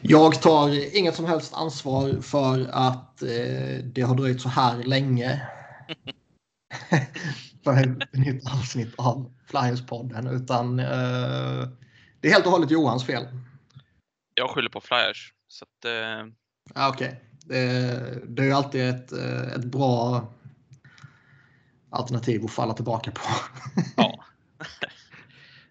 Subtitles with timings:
[0.00, 5.42] Jag tar inget som helst ansvar för att eh, det har dröjt så här länge.
[7.64, 10.30] för ett nytt avsnitt av Flyers-podden.
[10.30, 11.68] Utan eh,
[12.20, 13.26] det är helt och hållet Johans fel.
[14.34, 15.32] Jag skyller på Flyers.
[15.48, 16.26] Så att, eh...
[16.74, 17.08] ja, Okej.
[17.08, 17.18] Okay.
[17.44, 20.28] Det, det, är ju alltid ett, eh, ett bra
[21.90, 23.20] alternativ att falla tillbaka på.
[23.96, 24.24] ja.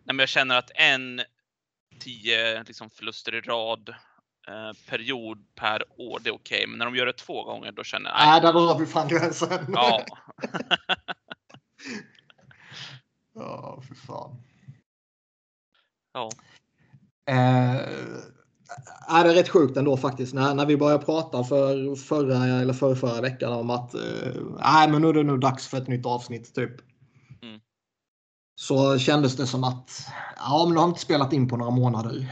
[0.03, 1.21] Nej, men jag känner att en
[1.99, 3.95] tio liksom, förluster i rad
[4.89, 6.57] period per år, det är okej.
[6.57, 6.67] Okay.
[6.67, 8.19] Men när de gör det två gånger, då känner jag...
[8.19, 9.65] Nej, där drar vi fan gränsen.
[9.73, 10.05] Ja.
[13.33, 14.43] Ja, för fan.
[16.13, 16.29] Ja.
[17.25, 17.75] Eh,
[19.07, 22.73] är det är rätt sjukt ändå faktiskt när, när vi började prata för förra eller
[22.73, 26.05] för förra veckan om att eh, men nu är det nog dags för ett nytt
[26.05, 26.71] avsnitt typ.
[27.41, 27.59] Mm.
[28.55, 32.31] Så kändes det som att ja, men du har inte spelat in på några månader.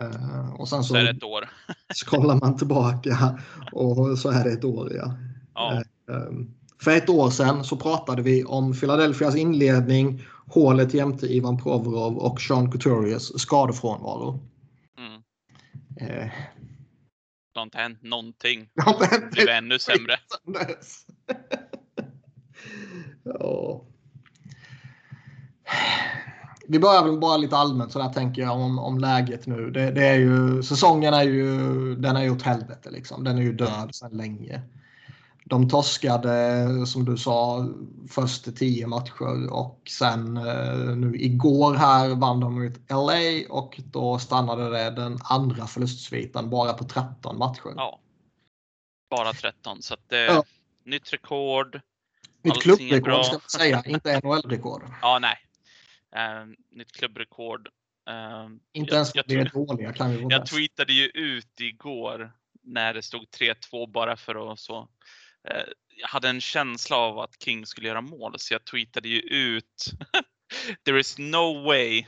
[0.00, 1.48] Eh, och sen så, så är det ett år.
[1.94, 3.40] scrollar man tillbaka
[3.72, 5.14] och så är det ett år ja.
[5.54, 5.72] ja.
[5.72, 11.62] Eh, ehm, för ett år sedan så pratade vi om Philadelphias inledning, hålet jämte Ivan
[11.62, 14.40] Provorov och Sean Couturiers skadefrånvå.
[14.98, 15.22] Mm.
[16.00, 16.30] Eh.
[17.52, 18.68] Det har inte hänt någonting.
[18.74, 20.16] Det har inte hänt det blev ännu sämre.
[23.24, 23.84] ja.
[26.68, 29.70] Vi börjar väl bara lite allmänt så där tänker jag om, om läget nu.
[29.70, 33.24] Det, det, är ju, säsongen är ju, den är ju åt helvete liksom.
[33.24, 34.62] Den är ju död sedan länge.
[35.44, 37.68] De torskade, som du sa,
[38.08, 44.18] först tio matcher och sen eh, nu igår här vann de mot LA och då
[44.18, 47.72] stannade det den andra förlustsviten bara på 13 matcher.
[47.76, 47.98] Ja,
[49.10, 50.44] bara 13 så att det är ja.
[50.84, 51.80] nytt rekord.
[52.42, 54.82] Nytt klubbrekord ska man säga, inte NHL-rekord.
[55.02, 55.43] Ja, nej.
[56.16, 57.68] Uh, nytt klubbrekord.
[58.10, 62.32] Uh, inte ens jag, det är dåliga kan vi vara Jag tweetade ju ut igår
[62.62, 63.26] när det stod
[63.70, 64.88] 3-2 bara för att så
[65.50, 69.20] Eh, jag hade en känsla av att King skulle göra mål så jag tweetade ju
[69.20, 69.84] ut
[70.84, 72.06] There is no way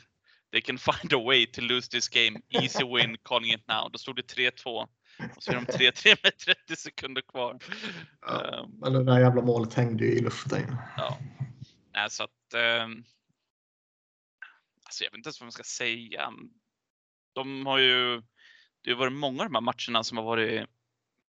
[0.52, 2.40] they can find a way to lose this game.
[2.48, 3.90] Easy win, calling it now.
[3.92, 4.88] Då stod det 3-2.
[5.36, 7.58] Och så är de 3-3 med 30 sekunder kvar.
[8.26, 10.76] Ja, um, men det där jävla målet hängde ju i luften.
[10.96, 11.18] Ja.
[12.08, 12.84] så att...
[12.84, 13.04] Um,
[14.86, 16.32] alltså jag vet inte ens vad man ska säga.
[17.32, 18.22] De har ju...
[18.82, 20.66] Det har varit många av de här matcherna som har varit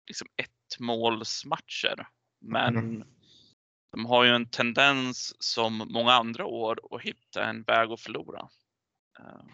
[0.07, 2.07] liksom ett målsmatcher.
[2.39, 3.03] Men mm.
[3.91, 8.49] de har ju en tendens som många andra år att hitta en väg att förlora.
[9.19, 9.45] Eh.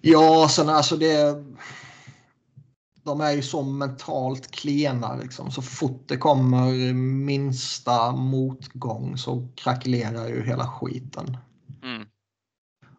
[0.00, 1.44] Ja, sen alltså det.
[3.04, 5.50] De är ju så mentalt klena liksom.
[5.50, 6.92] Så fort det kommer
[7.24, 11.36] minsta motgång så krackelerar ju hela skiten.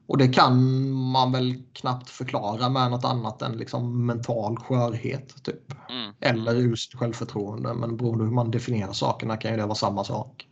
[0.08, 5.44] Och det kan man väl knappt förklara med något annat än liksom mental skörhet.
[5.44, 5.90] Typ.
[5.90, 6.14] Mm.
[6.20, 7.74] Eller just självförtroende.
[7.74, 10.48] Men beroende på hur man definierar sakerna kan ju det vara samma sak.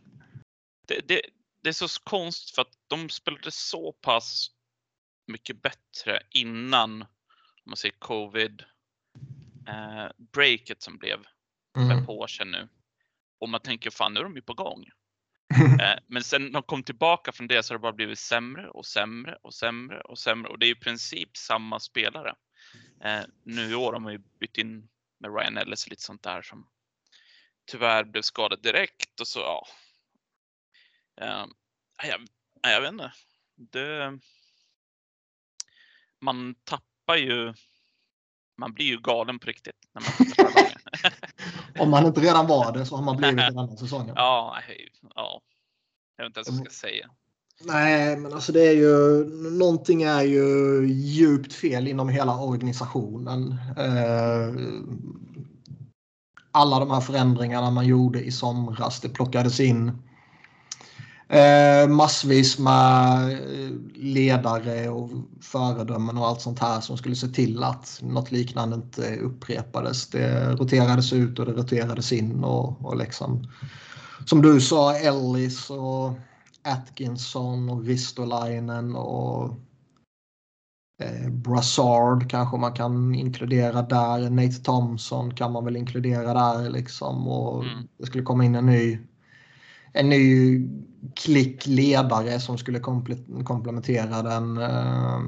[0.88, 1.20] Det, det,
[1.62, 4.50] det är så konstigt för att de spelade så pass
[5.26, 8.62] mycket bättre innan om man säger covid
[9.68, 11.18] eh, breaket som blev
[11.76, 12.06] mm.
[12.06, 12.68] par år sedan nu.
[13.40, 14.84] Och man tänker fan nu är de ju på gång.
[15.80, 18.86] Eh, men sen de kom tillbaka från det så har det bara blivit sämre och
[18.86, 22.34] sämre och sämre och sämre och det är i princip samma spelare.
[23.04, 24.88] Eh, nu i år har man ju bytt in
[25.20, 26.68] med Ryan Ellis och lite sånt där som
[27.66, 29.66] tyvärr blev skadad direkt och så ja.
[31.20, 31.50] Ehm,
[32.02, 32.28] jag,
[32.62, 33.12] jag vet inte.
[33.56, 34.18] Det,
[36.20, 37.54] man tappar ju.
[38.56, 39.74] Man blir ju galen på riktigt.
[39.94, 40.66] När man
[41.78, 44.14] Om man inte redan var det så har man blivit den andra säsongen.
[44.16, 44.58] Ja,
[45.14, 45.40] ja.
[46.16, 47.10] Jag vet inte ens vad jag ska säga.
[47.60, 53.58] Nej, men alltså det är ju någonting är ju djupt fel inom hela organisationen.
[53.78, 54.54] Eh,
[56.50, 59.92] alla de här förändringarna man gjorde i somras, det plockades in
[61.88, 67.98] massvis med eh, ledare och föredömen och allt sånt här som skulle se till att
[68.02, 70.06] något liknande inte upprepades.
[70.06, 73.46] Det roterades ut och det roterades in och, och liksom
[74.24, 76.12] som du sa, Ellis och
[76.62, 79.54] Atkinson och Ristolainen och
[81.02, 84.30] eh, Brassard kanske man kan inkludera där.
[84.30, 87.28] Nate Thompson kan man väl inkludera där liksom.
[87.28, 87.88] Och mm.
[87.98, 88.98] Det skulle komma in en ny,
[89.94, 90.60] en ny
[91.16, 92.80] klick ledare som skulle
[93.44, 95.20] komplementera den, eh,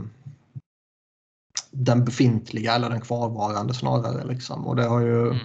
[1.71, 4.25] den befintliga eller den kvarvarande snarare.
[4.25, 4.67] Liksom.
[4.67, 5.39] Och det har ju mm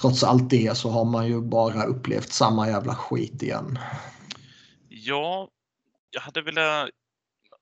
[0.00, 3.78] trots allt det så har man ju bara upplevt samma jävla skit igen.
[4.88, 5.48] Ja,
[6.10, 6.90] jag hade velat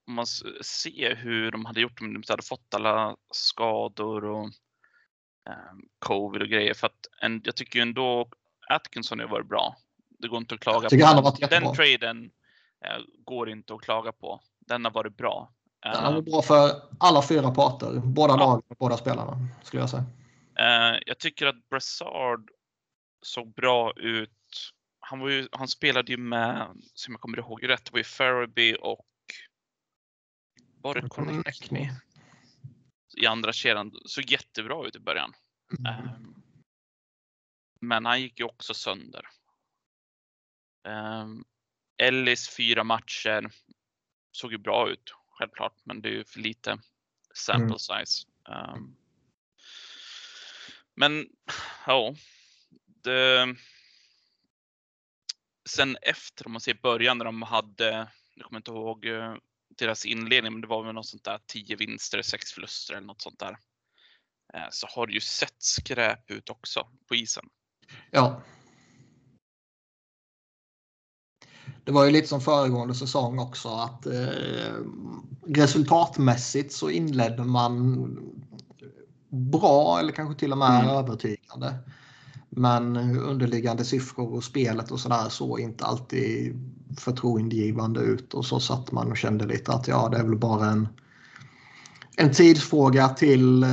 [0.06, 0.26] man
[0.62, 4.44] ser hur de hade gjort om de inte hade fått alla skador och
[5.48, 6.74] eh, covid och grejer.
[6.74, 8.28] För att en, jag tycker ju ändå
[8.68, 9.76] Atkinson har varit bra.
[10.18, 11.36] Det går inte att klaga på.
[11.50, 12.30] Den traden
[12.84, 14.40] eh, går inte att klaga på.
[14.66, 15.52] Den har varit bra.
[15.82, 16.70] Den har varit bra för
[17.00, 18.00] alla fyra parter.
[18.04, 18.36] Båda ja.
[18.36, 20.04] lagen och båda spelarna skulle jag säga.
[20.58, 22.50] Eh, jag tycker att Brassard
[23.22, 24.30] såg bra ut.
[25.00, 28.76] Han, ju, han spelade ju med, som jag kommer ihåg rätt, det var ju Faraby
[28.80, 29.06] och
[30.82, 31.90] var det Connectney?
[33.16, 33.92] I andra kedjan.
[34.04, 35.32] Såg jättebra ut i början.
[35.78, 36.04] Mm.
[36.04, 36.43] Um,
[37.86, 39.28] men han gick ju också sönder.
[40.88, 41.44] Um,
[41.98, 43.50] Ellis fyra matcher.
[44.32, 46.78] Såg ju bra ut, självklart, men det är ju för lite
[47.34, 47.78] sample mm.
[47.78, 48.26] size.
[48.48, 48.96] Um,
[50.94, 51.28] men
[51.86, 52.14] ja,
[52.86, 53.54] det,
[55.68, 59.36] sen efter, om man ser början när de hade, jag kommer inte ihåg eh,
[59.78, 63.22] deras inledning, men det var väl något sånt där 10 vinster, 6 förluster eller något
[63.22, 63.58] sånt där.
[64.54, 67.48] Eh, så har det ju sett skräp ut också på isen.
[68.10, 68.40] Ja.
[71.84, 74.74] Det var ju lite som föregående säsong också att eh,
[75.46, 78.18] resultatmässigt så inledde man
[79.28, 80.96] bra eller kanske till och med mm.
[80.96, 81.74] övertygande.
[82.50, 86.56] Men underliggande siffror och spelet och sådär såg inte alltid
[86.98, 90.70] förtroendegivande ut och så satt man och kände lite att ja, det är väl bara
[90.70, 90.88] en,
[92.16, 93.68] en tidsfråga till eh,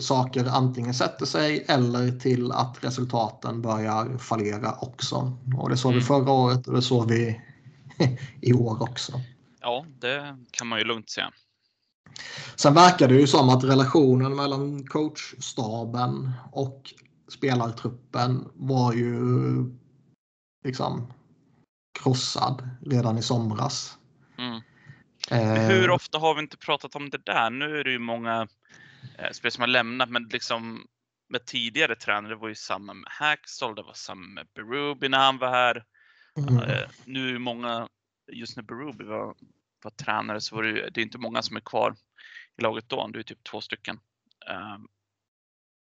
[0.00, 5.38] saker antingen sätter sig eller till att resultaten börjar fallera också.
[5.58, 6.00] Och det såg mm.
[6.00, 7.40] vi förra året och det såg vi
[8.40, 9.12] i år också.
[9.60, 11.30] Ja, det kan man ju lugnt säga.
[12.56, 16.94] Sen verkar det ju som att relationen mellan coachstaben och
[17.28, 19.20] spelartruppen var ju
[20.64, 21.12] liksom
[22.02, 23.98] krossad redan i somras.
[25.30, 25.56] Mm.
[25.56, 27.50] Eh, Hur ofta har vi inte pratat om det där?
[27.50, 28.48] Nu är det ju många
[29.18, 30.86] eh, spelare som har lämnat, men liksom
[31.28, 35.18] med tidigare tränare, det var ju samma med Hackstall, det var samma med Berubi när
[35.18, 35.84] han var här.
[36.36, 36.58] Mm.
[36.58, 37.88] Eh, nu är det många,
[38.32, 39.34] just när Berubi var,
[39.82, 41.96] var tränare så var det, det är inte många som är kvar
[42.58, 43.98] i laget då, det är typ två stycken.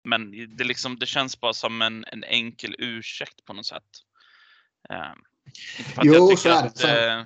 [0.03, 3.83] Men det, liksom, det känns bara som en, en enkel ursäkt på något sätt.
[6.01, 7.25] Jo, tycker att, uh,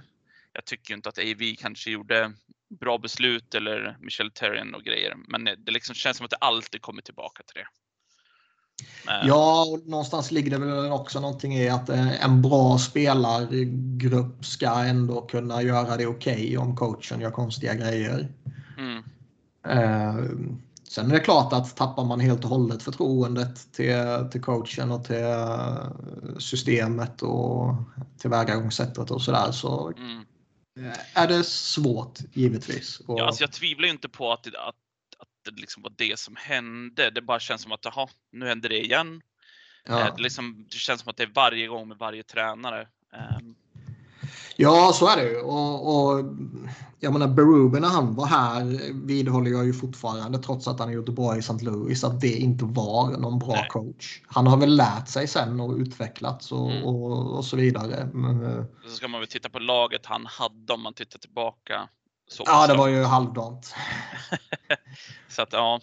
[0.53, 2.33] jag tycker inte att AV kanske gjorde
[2.79, 5.15] bra beslut eller Michel Terrien och grejer.
[5.27, 7.67] Men det liksom känns som att det alltid kommer tillbaka till det.
[9.11, 14.69] Uh, ja, och någonstans ligger det väl också någonting i att en bra spelargrupp ska
[14.69, 18.33] ändå kunna göra det okej okay om coachen gör konstiga grejer.
[18.77, 19.03] Mm.
[20.93, 23.95] Sen är det klart att tappar man helt och hållet förtroendet till,
[24.31, 25.87] till coachen och till eh,
[26.37, 27.75] systemet och
[28.17, 30.25] tillvägagångssättet och sådär så mm.
[31.13, 32.99] Är det svårt givetvis.
[32.99, 33.19] Och...
[33.19, 34.75] Ja, alltså jag tvivlar inte på att, att,
[35.17, 37.09] att det liksom var det som hände.
[37.09, 39.21] Det bara känns som att aha, nu händer det igen.
[39.85, 39.99] Ja.
[39.99, 42.87] Eh, det, liksom, det känns som att det är varje gång med varje tränare.
[43.39, 43.55] Um,
[44.55, 45.37] Ja, så är det ju.
[45.37, 46.25] Och, och,
[46.99, 51.05] jag menar, Berube när han var här vidhåller jag ju fortfarande, trots att han gjort
[51.05, 51.65] det bra i St.
[51.65, 53.67] Louis, att det inte var någon bra Nej.
[53.69, 54.21] coach.
[54.27, 56.83] Han har väl lärt sig sen och utvecklats och, mm.
[56.83, 58.09] och, och, så vidare.
[58.13, 61.87] Men, eh, så ska man väl titta på laget han hade om man tittar tillbaka.
[62.27, 63.75] Så ja, det var ju halvdant.
[65.29, 65.79] så att, ja.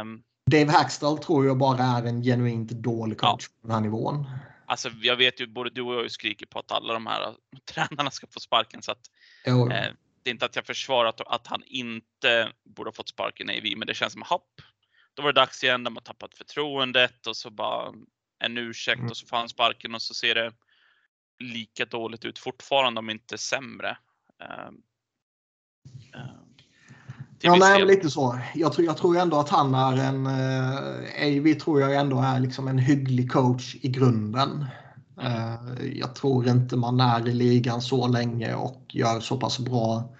[0.00, 3.60] Um, Dave Hackstall tror jag bara är en genuint dålig coach ja.
[3.62, 4.26] på den här nivån.
[4.68, 7.34] Alltså, jag vet ju, både du och jag skriker på att alla de här
[7.64, 8.82] tränarna ska få sparken.
[8.82, 9.00] Så att,
[9.46, 13.50] eh, det är inte att jag försvarar att, att han inte borde ha fått sparken
[13.50, 14.60] i AV, men det känns som hopp.
[15.14, 17.92] Då var det dags igen, de har tappat förtroendet och så bara
[18.38, 19.10] en ursäkt mm.
[19.10, 20.52] och så får han sparken och så ser det
[21.38, 23.98] lika dåligt ut fortfarande, om inte sämre.
[24.42, 24.70] Uh,
[26.14, 26.47] uh,
[27.40, 28.38] Ja, nej, lite så.
[28.54, 30.26] Jag tror, jag tror ändå att han är en...
[30.26, 34.66] Eh, Avi tror jag ändå är liksom en hygglig coach i grunden.
[35.22, 40.14] Eh, jag tror inte man är i ligan så länge och gör så pass bra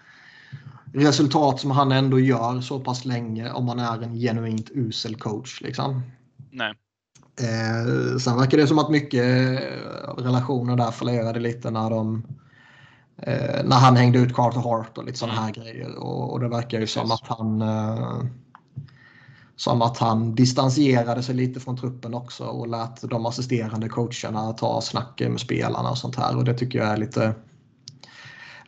[0.95, 5.61] resultat som han ändå gör så pass länge om man är en genuint usel coach.
[5.61, 6.03] Liksom.
[6.51, 6.75] Nej.
[7.41, 9.25] Eh, sen verkar det som att mycket
[10.19, 12.23] relationer där fallerade lite när de
[13.23, 15.99] eh, när han hängde ut Carter Hart och lite sådana här grejer.
[15.99, 18.23] Och, och det verkar ju som att han eh,
[19.59, 24.81] som att han distanserade sig lite från truppen också och lät de assisterande coacherna ta
[24.81, 26.37] snacket med spelarna och sånt här.
[26.37, 27.35] Och det tycker jag är lite...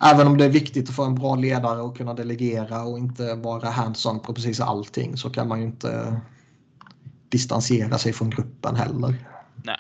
[0.03, 3.35] Även om det är viktigt att få en bra ledare och kunna delegera och inte
[3.35, 6.21] vara hands-on på precis allting så kan man ju inte
[7.29, 9.15] distansera sig från gruppen heller.
[9.65, 9.77] Nej.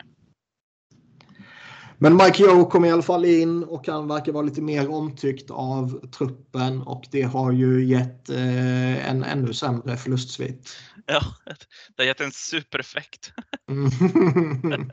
[2.03, 5.51] Men Mike Joe kom i alla fall in och han verkar vara lite mer omtyckt
[5.51, 10.77] av truppen och det har ju gett eh, en ännu sämre förlustsvit.
[11.07, 11.21] Ja,
[11.97, 13.33] det har gett en supereffekt.
[13.67, 13.91] Um,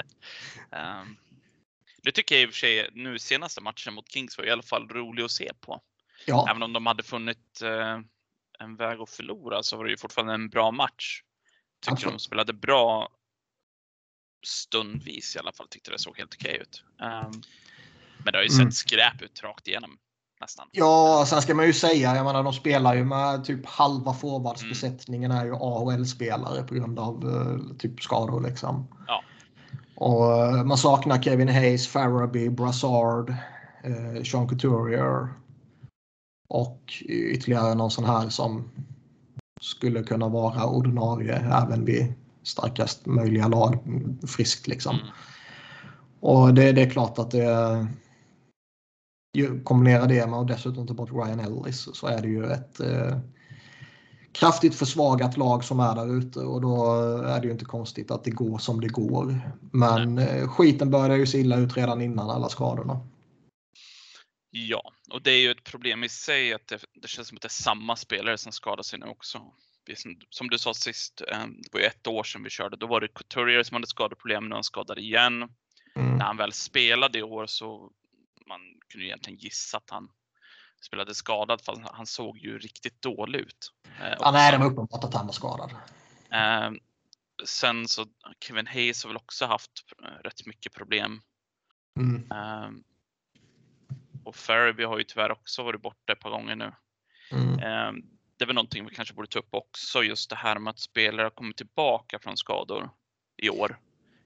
[2.03, 4.63] det tycker jag i och för sig nu senaste matchen mot Kings var i alla
[4.63, 5.81] fall rolig att se på.
[6.25, 7.99] ja, Även om de hade funnit eh,
[8.59, 11.21] en väg att förlora så var det ju fortfarande en bra match.
[11.81, 12.13] Tyckte Absolut.
[12.13, 13.09] de spelade bra
[14.45, 15.67] stundvis i alla fall.
[15.67, 16.83] Tyckte det såg helt okej ut.
[17.01, 17.41] Um,
[18.23, 18.71] men det har ju Mm.
[18.71, 19.97] sett skräp ut rakt igenom
[20.41, 20.67] nästan.
[20.71, 25.31] ja, sen ska man ju säga, jag menar de spelar ju med typ halva forwardsbesättningen
[25.31, 28.87] är ju AHL-spelare på grund av eh, typ skador liksom.
[29.07, 29.23] Ja.
[29.95, 33.29] Och eh, man saknar Kevin Hayes, Farabee, Brassard,
[33.83, 35.27] eh, Sean Couturier
[36.49, 38.71] och ytterligare någon sån här som
[39.61, 42.13] skulle kunna vara ordinarie även vid
[42.47, 43.79] starkast möjliga lag
[44.27, 44.95] friskt liksom.
[44.95, 45.07] Mm.
[46.19, 47.87] Och det, det är klart att det
[49.63, 53.19] kombinera det med och dessutom ta bort Ryan Ellis så är det ju ett eh,
[54.31, 58.23] kraftigt försvagat lag som är där ute och då är det ju inte konstigt att
[58.23, 59.41] det går som det går.
[59.71, 63.07] Men eh, skiten började ju se illa ut redan innan alla skadorna.
[64.49, 67.41] Ja, och det är ju ett problem i sig att det, det känns som att
[67.41, 69.41] det är samma spelare som skadar sig nu också.
[70.29, 73.01] Som, du sa sist, eh, det var ju ett år sedan vi körde, då var
[73.01, 75.43] det Couturier som hade skadeproblem, nu han skadad igen.
[75.95, 76.17] Mm.
[76.17, 77.91] När han väl spelade i år så
[78.47, 80.09] man kunde ju egentligen gissa att han
[80.81, 83.73] spelade skadad för han såg ju riktigt dålig ut.
[83.99, 85.71] Eh, Ja, nej, det var uppenbart att han var skadad.
[86.31, 86.71] Eh,
[87.45, 88.05] sen så
[88.39, 89.71] Kevin Hayes har väl också haft
[90.03, 91.21] eh, rätt mycket problem.
[91.99, 92.31] Mm.
[92.31, 92.69] Eh,
[94.25, 96.73] och Farabee har ju tyvärr också varit borta ett par gånger nu.
[97.31, 98.16] Mm.
[98.37, 100.79] Det är väl någonting vi kanske borde ta upp också, just det här med att
[100.79, 102.89] spelare har kommit tillbaka från skador
[103.37, 103.79] i år.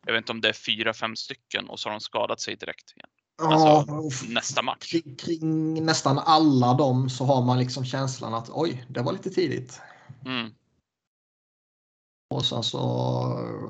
[0.06, 2.56] Jag vet inte om det är fyra, fem stycken och så har de skadat sig
[2.56, 3.10] direkt igen.
[3.44, 4.91] Alltså, Ja, nästa match.
[4.91, 9.30] kring, kring nästan alla dem så har man liksom känslan att oj, det var lite
[9.30, 9.82] tidigt.
[10.25, 10.53] Mm,
[12.34, 12.80] Och sen så,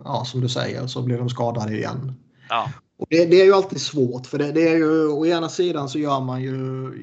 [0.06, 2.14] ja som du säger, så blir de skadade igen.
[2.50, 2.72] ja,
[3.02, 5.90] Och det, det är ju alltid svårt för det, det är ju å ena sidan
[5.90, 6.54] så gör man ju,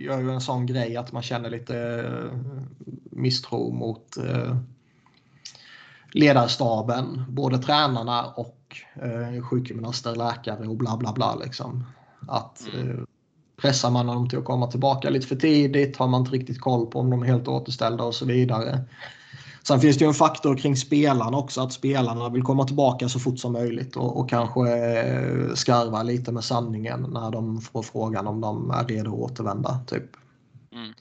[0.05, 2.39] gör ju en sån grej att man känner lite eh,
[3.11, 4.57] misstro mot eh,
[6.13, 11.85] ledarstaben, både tränarna och eh, sjukgymnaster, läkare och bla bla bla liksom.
[12.29, 12.91] Att Mm.
[12.91, 13.05] eh,
[13.57, 16.87] pressar man dem till att komma tillbaka lite för tidigt, har man inte riktigt koll
[16.87, 18.81] på om de är helt återställda och så vidare.
[19.69, 23.19] Sen finns det ju en faktor kring spelarna också, att spelarna vill komma tillbaka så
[23.21, 24.61] fort som möjligt och, och kanske
[25.01, 29.81] eh, skarva lite med sanningen när de får frågan om de är redo att återvända.
[29.87, 30.03] Typ.
[30.73, 30.93] mm,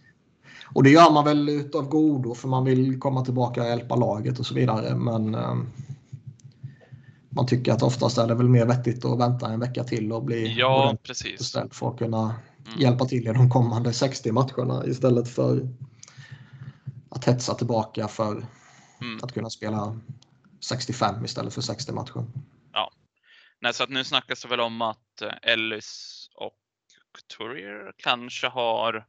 [0.74, 4.40] Och det gör man väl utav godo för man vill komma tillbaka och hjälpa laget
[4.40, 4.96] och så vidare.
[4.96, 5.56] Men eh,
[7.30, 10.24] man tycker att oftast är det väl mer vettigt att vänta en vecka till och
[10.24, 11.52] bli ja precis.
[11.72, 12.36] för att kunna
[12.68, 12.80] Mm.
[12.80, 15.68] hjälpa till i de kommande 60 matcherna istället för
[17.10, 18.46] att hetsa tillbaka för
[19.02, 19.20] Mm.
[19.24, 20.00] att kunna spela
[20.60, 22.26] 65 istället för 60 matcher.
[23.60, 26.60] Nej, så att nu snackas det väl om att eh, Ellis och
[27.12, 29.08] Couturier kanske har,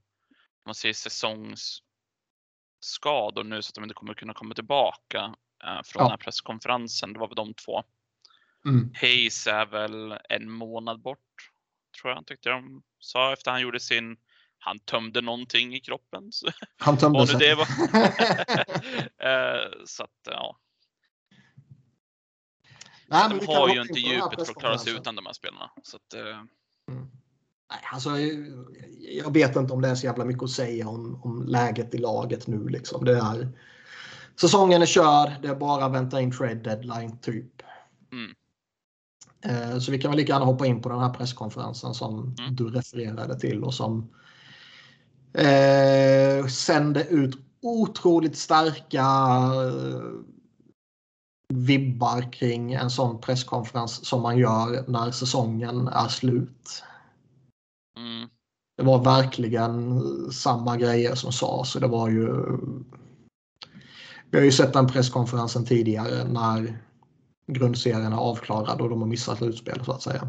[0.65, 6.05] man säger säsongsskador nu så att de inte kommer kunna komma tillbaka eh, från Ja.
[6.05, 7.13] den här presskonferensen.
[7.13, 7.83] Det var väl de två.
[8.65, 8.91] Mm.
[8.95, 11.51] Hayes är väl en månad bort,
[12.01, 14.17] tror jag tyckte de sa efter han gjorde sin,
[14.59, 16.33] han tömde någonting i kroppen.
[16.33, 16.47] Så,
[16.79, 17.39] Han tömde sig.
[17.39, 17.67] det var.
[19.21, 20.57] Eh, så att ja,
[23.07, 25.17] Nej, men vi de kan har ju in inte djupet för att klara sig utan
[25.17, 25.71] de här spelarna.
[25.83, 26.43] Så att, eh,
[27.71, 28.11] Nej, alltså,
[29.01, 31.99] jag vet inte om det är så jävla mycket att säga om, om läget i
[31.99, 32.69] laget nu.
[32.69, 33.05] Liksom.
[33.05, 33.49] Det är,
[34.41, 37.63] säsongen är körd, det är bara att vänta in trade deadline typ.
[38.13, 38.35] Mm.
[39.45, 42.57] Eh, Så vi kan väl lika gärna hoppa in på den här presskonferensen som Mm.
[42.57, 44.15] du refererade till och som
[45.33, 49.07] eh, sände ut otroligt starka
[49.65, 50.03] eh,
[51.55, 56.83] vibbar kring en sån presskonferens som man gör när säsongen är slut.
[57.99, 58.29] mm,
[58.77, 61.73] Det var verkligen samma grejer som sades.
[61.73, 62.27] Det var ju...
[64.31, 66.79] Vi har ju sett den presskonferensen tidigare när
[67.53, 70.29] grundserien är avklarad och de har missat slutspel så att säga.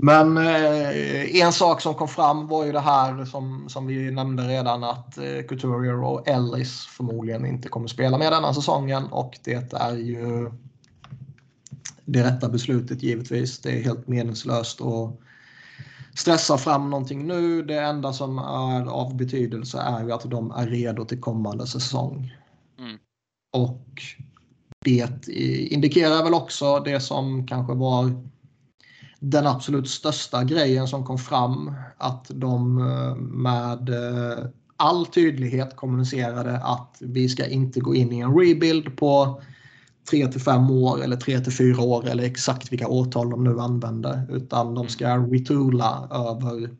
[0.00, 4.42] Men eh, en sak som kom fram var ju det här som, som vi nämnde
[4.42, 9.72] redan att eh, Couturier och Ellis förmodligen inte kommer spela med denna säsongen och det
[9.72, 10.50] är ju
[12.04, 13.58] det rätta beslutet givetvis.
[13.58, 15.20] Det är helt meningslöst att
[16.14, 17.62] stressa fram någonting nu.
[17.62, 22.34] Det enda som är av betydelse är ju att de är redo till kommande säsong.
[22.78, 22.98] Mm.
[23.52, 24.02] Och
[24.84, 25.28] det
[25.72, 28.28] indikerar väl också det som kanske var
[29.18, 34.44] den absolut största grejen som kom fram att de eh, med eh,
[34.76, 39.42] all tydlighet kommunicerade att vi ska inte gå in i en rebuild på
[40.10, 43.60] 3 till 5 år eller 3 till 4 år eller exakt vilka årtal de nu
[43.60, 46.70] använder utan de ska retoola över,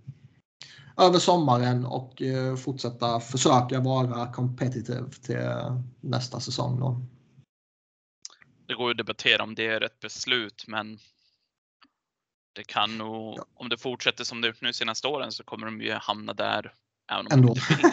[0.97, 5.37] över sommaren och eh, fortsätta försöka vara competitive till
[6.01, 6.81] nästa säsong.
[6.81, 7.01] Då.
[8.67, 10.99] Det går ju att debattera om det är rätt beslut men
[12.59, 13.47] det kan nog, ja.
[13.55, 16.75] om det fortsätter som det gjort nu senaste åren så kommer de ju hamna där
[17.11, 17.55] även om Ändå.
[17.55, 17.89] de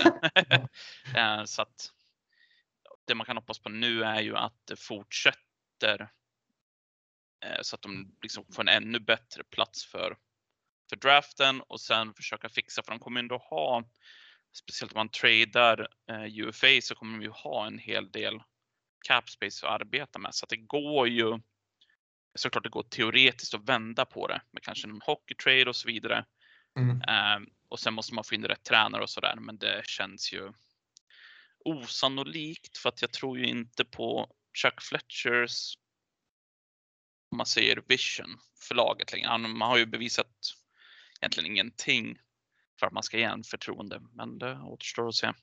[0.50, 0.68] det.
[1.16, 1.92] Eh, så att
[3.08, 6.10] det man kan hoppas på nu är ju att det fortsätter
[7.46, 10.18] eh, så att de liksom får en ännu bättre plats för,
[10.90, 13.84] för draften och sen försöka fixa, för de kommer ändå ha,
[14.58, 18.44] speciellt om man tradar eh, UFA så kommer de ju ha en hel del
[19.08, 20.36] cap space att arbeta med.
[20.36, 21.40] Så att det går ju
[22.36, 26.26] såklart det går teoretiskt att vända på det med kanske en hockeytrade och så vidare.
[26.78, 26.90] Mm.
[26.90, 30.52] Um, och sen måste man få in rätt tränare och sådär, men det känns ju
[31.66, 34.30] osannolikt för att jag tror ju inte på
[34.62, 35.78] Chuck Fletchers,
[37.32, 38.38] om man säger vision
[38.68, 39.38] för laget längre.
[39.38, 40.32] Man har ju bevisat
[41.22, 42.18] egentligen ingenting
[42.80, 45.34] för att man ska ge en förtroende, men det återstår att se.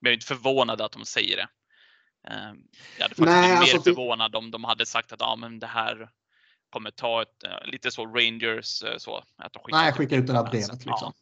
[0.00, 1.48] Jag är inte förvånad att de säger det.
[2.28, 2.56] Ehm,
[2.96, 5.58] jag hade faktiskt Nej, blivit alltså, mer förvånad om de hade sagt att ja, men
[5.58, 6.10] det här
[6.72, 9.24] kommer ta ett, eh, lite så Rangers eh, så.
[9.36, 11.12] Att de Nej, skicka ut det där brevet liksom.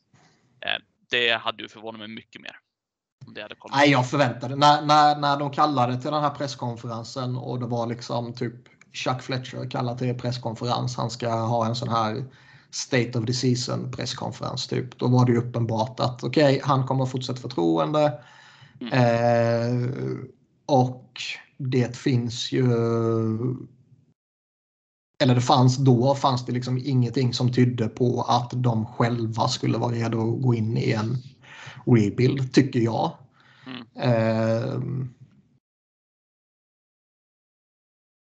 [0.61, 0.69] Ja.
[0.69, 0.79] Eh,
[1.11, 2.57] det hade ju förvånat mig mycket mer.
[3.27, 3.77] Om det hade kommit.
[3.77, 7.87] Nej, jag förväntade när, när, när de kallade till den här presskonferensen och det var
[7.87, 8.55] liksom typ
[8.93, 10.97] Chuck Fletcher kallar till presskonferens.
[10.97, 12.25] Han ska ha en sån här
[12.71, 14.99] State of the Season presskonferens typ.
[14.99, 18.21] Då var det ju uppenbart att okej, okay, han kommer fortsätta förtroende.
[18.81, 18.93] Mm.
[18.93, 19.91] Eh,
[20.67, 21.23] och
[21.57, 22.67] det finns ju
[25.21, 29.79] eller det fanns då fanns det liksom ingenting som tydde på att de själva skulle
[29.79, 31.17] vara redo att gå in i en
[31.87, 33.13] rebuild, tycker jag.
[33.67, 34.15] Mm.
[34.15, 34.81] Eh,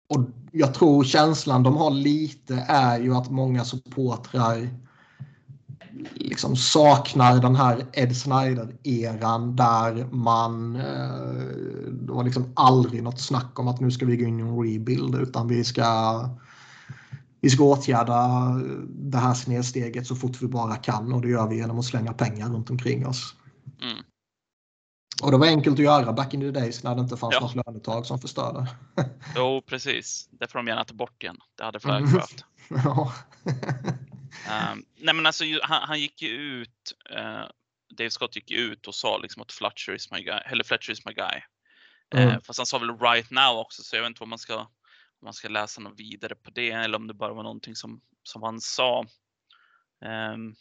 [0.09, 4.69] och jag tror känslan de har lite är ju att många supportrar
[6.13, 10.75] liksom saknar den här Ed Snyder-eran där man...
[10.75, 14.41] Eh, det var liksom aldrig något snack om att nu ska vi gå in i
[14.41, 16.29] en rebuild utan vi ska
[17.45, 18.51] vi ska åtgärda
[18.87, 22.13] det här snedsteget så fort vi bara kan och det gör vi genom att slänga
[22.13, 23.35] pengar runt omkring oss.
[23.81, 24.03] Mm.
[25.23, 27.39] Och det var enkelt att göra back in the days när det inte fanns ja.
[27.39, 28.67] något lönetag som förstörde.
[29.35, 30.29] jo, precis.
[30.31, 31.37] Det får de gärna ta bort igen.
[31.57, 32.45] Det hade Flagcraft.
[32.69, 33.13] ja.
[34.73, 36.93] um, nej, men alltså, han, han gick ju ut.
[37.11, 37.45] Uh,
[37.97, 40.39] Dave Scott gick ut och sa liksom att Fletcher is my guy.
[40.45, 41.41] Eller Fletcher is my guy.
[42.15, 42.35] Mm.
[42.35, 44.67] Uh, fast han sa väl right now också, så jag vet inte vad man ska
[45.23, 48.43] man ska läsa något vidare på det eller om det bara var någonting som, som
[48.43, 49.05] han sa.
[50.35, 50.55] Um...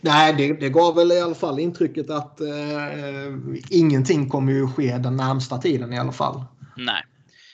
[0.00, 4.98] Nej, det, det gav väl i alla fall intrycket att uh, ingenting kommer ju ske
[4.98, 6.44] den närmsta tiden i alla fall.
[6.76, 7.02] Nej.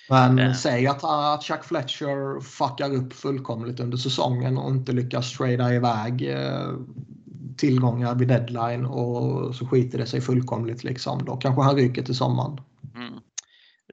[0.08, 0.54] Men uh...
[0.54, 6.22] säg att, att Chuck Fletcher fuckar upp fullkomligt under säsongen och inte lyckas trada iväg
[6.22, 6.78] uh,
[7.56, 11.24] tillgångar vid deadline och så skiter det sig fullkomligt liksom.
[11.24, 12.60] Då kanske han ryker till sommaren.
[12.94, 13.20] Mm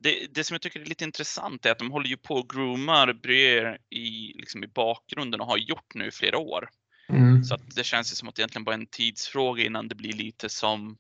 [0.04, 2.50] det, det, som jag tycker är lite intressant är att de håller ju på och
[2.50, 6.70] groomar Breer i, liksom i bakgrunden och har gjort nu i flera år.
[7.10, 7.44] Mm.
[7.44, 9.96] Så att det känns ju som att det egentligen bara är en tidsfråga innan det
[9.96, 10.98] blir lite som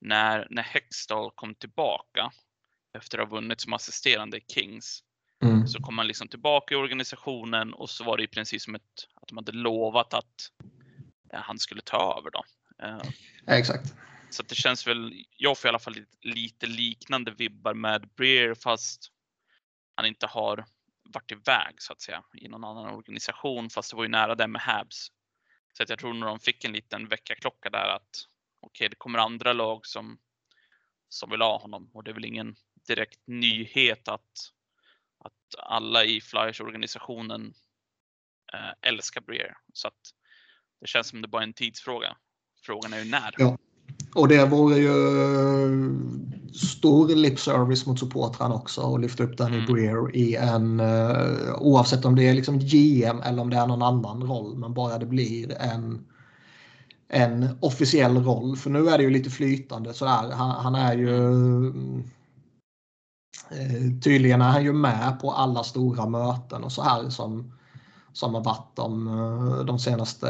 [0.00, 2.30] när, när Hextall kom tillbaka
[2.98, 5.02] efter att ha vunnit som assisterande i Kings.
[5.44, 5.66] Mm.
[5.66, 8.82] Så kom han liksom tillbaka i organisationen och så var det i princip som ett,
[9.14, 10.34] att de hade lovat att
[11.30, 12.44] ja, han skulle ta över då.
[12.86, 13.10] Uh,
[13.46, 13.94] ja, exakt.
[14.30, 18.54] Så det känns väl, jag får i alla fall lite, lite liknande vibbar med Breer
[18.54, 19.12] fast
[19.94, 20.64] han inte har
[21.02, 24.46] varit iväg så att säga i någon annan organisation fast det var ju nära det
[24.46, 25.08] med Habs.
[25.72, 28.26] Så att jag tror när de fick en liten väckarklocka där att
[28.60, 30.18] okej, okay, det kommer andra lag som,
[31.08, 34.52] som vill ha honom och det är väl ingen direkt nyhet att,
[35.18, 37.54] att alla i Flyers organisationen
[38.52, 39.56] eh, älskar Breer.
[39.72, 40.14] Så att
[40.80, 42.16] det känns som det bara är en tidsfråga.
[42.62, 43.34] Frågan är ju när.
[43.38, 43.58] Ja.
[44.14, 44.92] Och det vore ju
[46.54, 49.64] stor lipservice mot supportrarna också att lyfta upp den mm.
[49.64, 53.66] i Breer i en uh, oavsett om det är liksom GM eller om det är
[53.66, 56.06] någon annan roll men bara det blir en
[57.10, 60.30] en officiell roll för nu är det ju lite flytande sådär.
[60.32, 62.04] Han, han är ju uh,
[64.04, 67.52] tydligen är han ju med på alla stora möten och så här som
[68.12, 70.28] som har varit de, eh, de senaste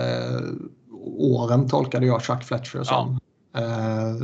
[1.18, 3.18] åren tolkade jag Chuck Fletcher som.
[3.58, 4.16] Eh,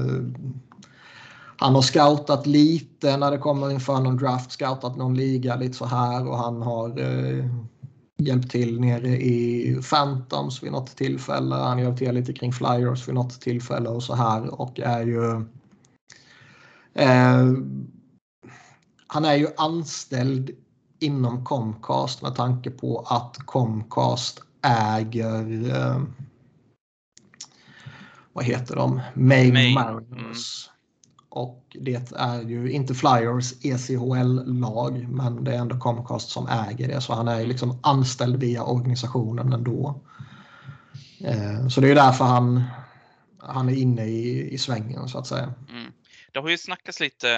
[1.56, 5.84] han har scoutat lite när det kommer inför någon draft, scoutat någon liga lite så
[5.84, 7.46] här och han har eh,
[8.18, 11.54] hjälpt till nere i Phantoms vid något tillfälle.
[11.54, 15.44] Han hjälpt till lite kring Flyers vid något tillfälle och så här och är ju
[16.94, 17.52] eh,
[19.06, 20.50] han är ju anställd
[21.00, 26.02] inom Comcast med tanke på att Comcast äger eh,
[28.34, 29.00] vad heter de?
[29.14, 30.70] Maine, Maine, Mariners.
[31.28, 37.00] Och det är ju inte Flyers ECHL-lag men det är ändå Comcast som äger det
[37.00, 40.00] så han är liksom anställd via organisationen ändå.
[41.24, 42.64] Eh, så det är därför han,
[43.38, 45.54] han är inne i, i svängen så att säga.
[45.70, 45.92] Mm.
[46.32, 47.34] Det har ju snackats lite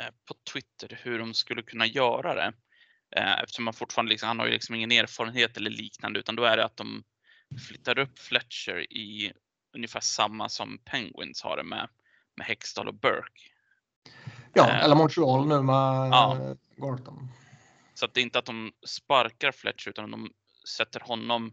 [0.00, 2.52] eh, på Twitter hur de skulle kunna göra det.
[3.16, 6.44] Eh, eftersom man fortfarande liksom, han har ju liksom ingen erfarenhet eller liknande utan då
[6.44, 7.02] är det att de
[7.68, 9.32] flyttar upp Fletcher i
[9.76, 11.88] ungefär samma som Penguins har det med,
[12.36, 13.42] med Hextall och Burke.
[14.54, 15.74] Ja, Eh, eller Montreal nu med
[16.12, 16.54] ja.
[16.76, 17.28] Gorton.
[17.94, 20.30] Så att det är inte att de sparkar Fletcher utan de
[20.76, 21.52] sätter honom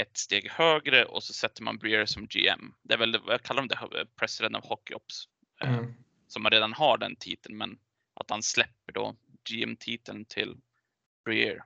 [0.00, 2.74] ett steg högre och så sätter man Breer som GM.
[2.82, 5.24] Det är väl, jag kallar dem det, president of Hockey Ops.
[5.62, 5.94] eh, Mm.
[6.28, 7.78] Som man redan har den titeln men
[8.14, 9.16] att han släpper då
[9.50, 10.56] GM-titeln till
[11.24, 11.64] Breer.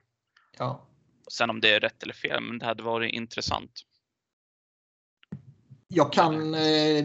[0.57, 0.87] Ja.
[1.25, 3.71] Och sen om det är rätt eller fel, men det hade varit intressant.
[5.95, 6.59] Jag kan, eh,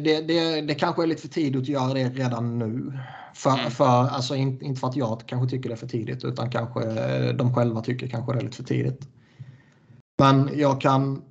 [0.05, 2.93] det, det, det kanske är lite för tidigt att göra det redan nu.
[3.35, 3.71] För, Mm.
[3.71, 6.83] för, alltså in, inte för att jag kanske tycker det är för tidigt utan kanske
[6.83, 9.09] eh, de själva tycker kanske det är lite för tidigt.
[10.19, 11.23] Men jag kan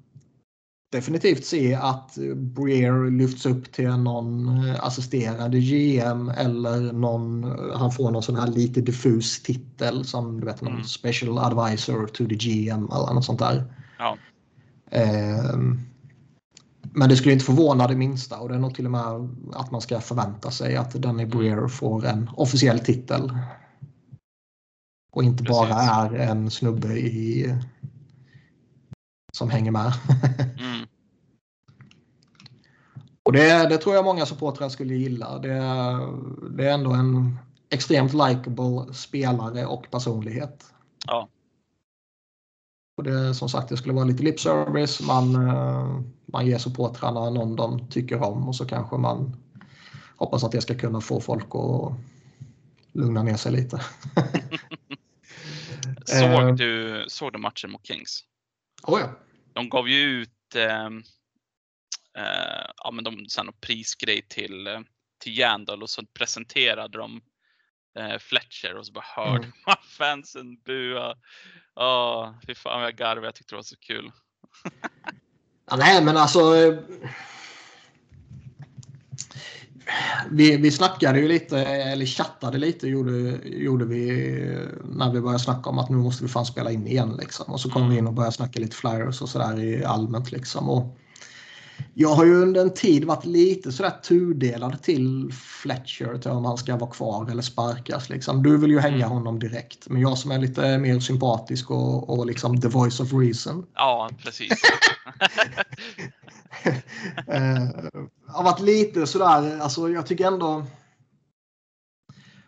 [0.92, 7.44] definitivt se att Breer lyfts upp till någon eh, assisterande GM eller någon,
[7.76, 10.84] han får någon sån här lite diffus titel som du vet någon Mm.
[10.86, 13.74] special advisor to the GM eller något sånt där.
[14.00, 14.18] Ja,
[14.92, 15.80] Ehm,
[16.94, 19.72] Men det skulle inte förvåna det minsta och det är nog till och med att
[19.72, 23.38] man ska förvänta sig att Danny Breer får en officiell titel.
[25.12, 26.20] Och inte bara Precis.
[26.20, 27.56] är en snubbe i
[29.34, 29.94] som hänger med.
[30.60, 30.88] mm,
[33.24, 35.40] och det, det tror jag många supportrar skulle gilla.
[35.40, 35.54] Det,
[36.52, 37.38] det är ändå en
[37.70, 40.74] extremt likable spelare och personlighet.
[41.08, 41.30] ja,
[42.98, 45.02] Och det, som sagt, det skulle vara lite lip service.
[45.02, 49.36] Man, eh, man ger supportrarna någon de tycker om och så kanske man
[50.16, 51.94] hoppas att det ska kunna få folk att
[52.92, 53.82] lugna ner sig lite.
[56.06, 56.56] Såg Eh.
[56.56, 58.24] du, såg du matchen mot Kings?
[58.84, 59.10] Oh ja.
[59.54, 61.04] De gav ju ut ehm,
[62.18, 64.80] eh, ja, men de, sen prisgrej till, eh,
[65.24, 67.22] till Jandal och så presenterade de
[67.98, 69.52] eh, Fletcher och så bara hörde Mm.
[69.66, 71.16] man fansen bua.
[71.76, 73.28] Ja, fy fan vad jag garvade.
[73.28, 74.12] Jag tyckte det var så kul.
[75.70, 76.56] ja nej, men alltså.
[76.56, 76.80] eh,
[80.32, 83.12] Vi, vi snackade ju lite, eller chattade lite gjorde,
[83.44, 84.06] gjorde vi
[84.84, 87.18] när vi började snacka om att nu måste vi fan spela in igen.
[87.20, 87.54] Liksom.
[87.54, 90.32] Och så kom vi in och började snacka lite flyers och sådär i allmänt.
[90.32, 90.70] Liksom.
[90.70, 90.98] Och
[92.00, 96.58] jag har ju under en tid varit lite sådär tudelad till Fletcher till om han
[96.58, 98.10] ska vara kvar eller sparkas.
[98.10, 98.44] Liksom.
[98.44, 99.10] Du vill ju hänga Mm.
[99.10, 99.90] honom direkt.
[99.90, 103.66] Men jag som är lite mer sympatisk och, och liksom the voice of reason.
[103.74, 104.52] Ja, precis.
[107.28, 107.68] eh,
[108.28, 110.66] har varit lite sådär, alltså jag tycker ändå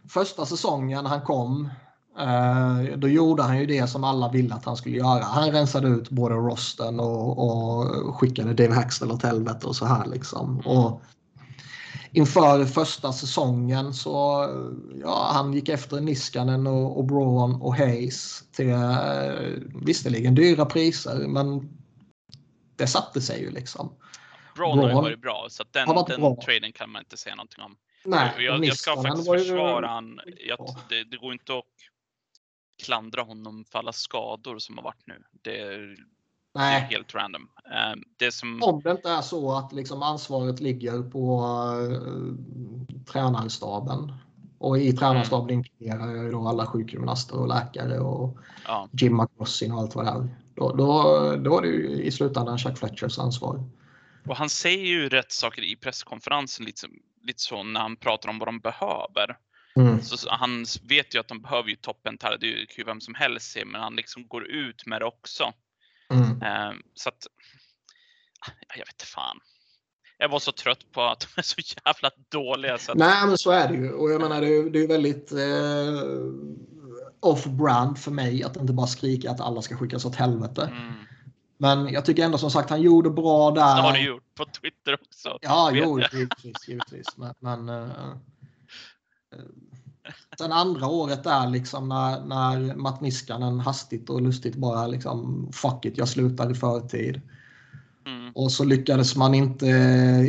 [0.10, 1.70] första säsongen han kom
[2.20, 5.24] eh, då gjorde han ju det som alla ville att han skulle göra.
[5.24, 10.06] Han rensade ut både rosten och, och skickade Dave Haxtell åt helvete och så här
[10.06, 10.60] liksom.
[10.60, 11.02] Och
[12.12, 14.48] inför första säsongen så
[15.02, 18.80] ja, han gick efter Niskanen och, och Braun och Hayes till eh,
[19.86, 21.70] visserligen dyra priser men
[22.76, 23.94] det satte sig ju liksom.
[24.56, 26.38] Braun har ju Braun varit bra, så den, den bra.
[26.46, 27.76] traden kan man inte säga någonting om.
[28.06, 30.20] Nej, jag, jag ska faktiskt var ju- försvara han.
[30.48, 30.76] Jag, Ja.
[30.90, 31.64] det, det går inte att
[32.80, 35.24] klandra honom för alla skador som har varit nu.
[35.42, 35.96] Det är,
[36.54, 37.50] det är helt random.
[37.66, 41.42] Eh, Det som, om det inte är så att liksom ansvaret ligger på
[41.82, 44.14] uh, tränarstaben.
[44.58, 48.38] Och i tränarstaben inkluderar jag ju då alla sjukgymnaster och läkare och
[48.68, 50.28] ja, Jim McCrossin och allt vad det är.
[50.56, 51.04] Då, då,
[51.36, 53.64] då är det ju i slutändan Chuck Fletchers ansvar.
[54.28, 58.30] och han säger ju rätt saker i presskonferensen lite, som- lite så när han pratar
[58.30, 59.38] om vad de behöver.
[59.76, 60.02] Mm.
[60.02, 62.38] Så, han vet ju att de behöver ju toppen här.
[62.38, 65.54] Det är ju vem som helst se, men han liksom går ut med det också.
[66.14, 66.42] Mm.
[66.42, 67.28] Eh, så att,
[68.48, 69.40] ah, jag vet inte fan.
[70.18, 71.56] Jag var så trött på att de är så
[71.86, 72.78] jävla dåliga.
[72.78, 73.92] Så att, Nej, men så är det ju.
[73.92, 76.10] Och jag menar, det är ju det är ju väldigt eh,
[77.20, 80.62] off-brand för mig att inte bara skrika att alla ska skickas åt helvete.
[80.72, 80.94] mm,
[81.58, 83.76] Men jag tycker ändå som sagt han gjorde bra där.
[83.76, 85.38] det har du gjort på Twitter också.
[85.42, 86.68] Ja, jo, givetvis.
[86.68, 87.18] givetvis.
[87.18, 87.90] Men, men eh,
[90.38, 95.86] Sen andra året där liksom när, när Matt Niskanen hastigt och lustigt bara liksom fuck
[95.86, 97.22] it, jag slutar i förtid.
[98.06, 98.32] Mm.
[98.36, 99.70] Och så lyckades man inte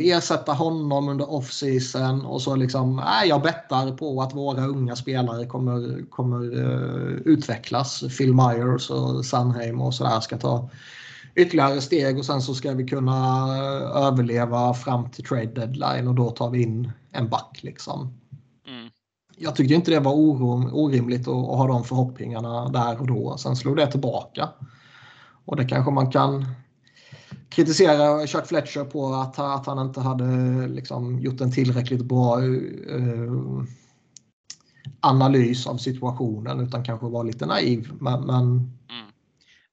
[0.00, 5.46] ersätta honom under off-season och så liksom, nej jag bettar på att våra unga spelare
[5.46, 8.04] kommer, kommer uh, utvecklas.
[8.18, 10.70] Phil Myers och Sanheim och sådär ska ta
[11.34, 13.46] ytterligare steg och sen så ska vi kunna
[13.94, 18.14] överleva fram till trade deadline och då tar vi in en back liksom.
[19.42, 20.12] Jag tyckte inte det var
[20.74, 23.36] orimligt att, att ha de förhoppningarna där och då.
[23.36, 24.48] Sen slog det tillbaka.
[25.44, 26.46] Och det kanske man kan
[27.48, 30.24] kritisera Chuck Fletcher på att, att han inte hade
[30.68, 33.62] liksom, gjort en tillräckligt bra uh,
[35.00, 37.92] analys av situationen utan kanske var lite naiv.
[38.00, 38.46] Men, men...
[38.90, 39.12] Mm.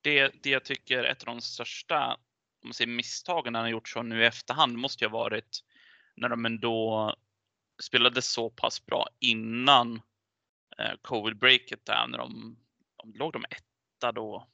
[0.01, 2.17] Det, det jag tycker är ett av de största
[2.63, 5.59] om man säger, misstagen han har gjort så nu i efterhand måste ju ha varit
[6.15, 7.15] när de ändå
[7.83, 10.01] spelade så pass bra innan
[10.77, 12.57] eh, covid-breaket där när de,
[12.97, 14.47] de låg de etta då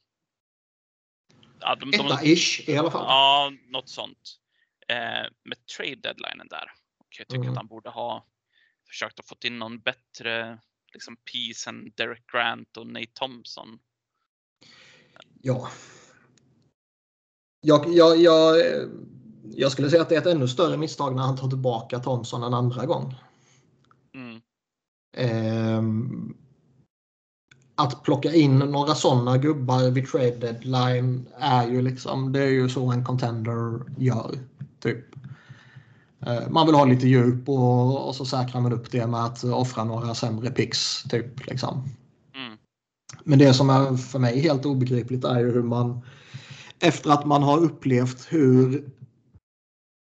[1.60, 3.04] Ja, de, Etta-ish i alla fall.
[3.08, 4.36] Ja, något sånt.
[4.88, 6.72] Eh, med trade deadlinen där.
[6.98, 7.50] Och jag tycker mm.
[7.50, 8.26] att han borde ha
[8.88, 10.58] försökt att få in någon bättre
[10.92, 13.78] liksom, piece än Derek Grant och Nate Thompson.
[15.42, 15.70] Ja.
[17.60, 18.56] Jag, jag, jag,
[19.50, 22.42] jag skulle säga att det är ett ännu större misstag när han tar tillbaka Thompson
[22.42, 23.14] en andra gång.
[24.14, 24.40] Mm.
[25.78, 26.36] Um,
[27.74, 32.68] att plocka in några sådana gubbar vid trade deadline är ju liksom, det är ju
[32.68, 34.38] så en contender gör.
[34.80, 35.04] Typ.
[36.26, 39.44] Eh, man vill ha lite djup och, och så säkrar man upp det med att
[39.44, 41.02] offra några sämre picks.
[41.02, 41.88] Typ, liksom.
[42.34, 42.58] Mm.
[43.24, 46.00] Men det som är för mig helt obegripligt är ju hur man
[46.80, 48.84] efter att man har upplevt hur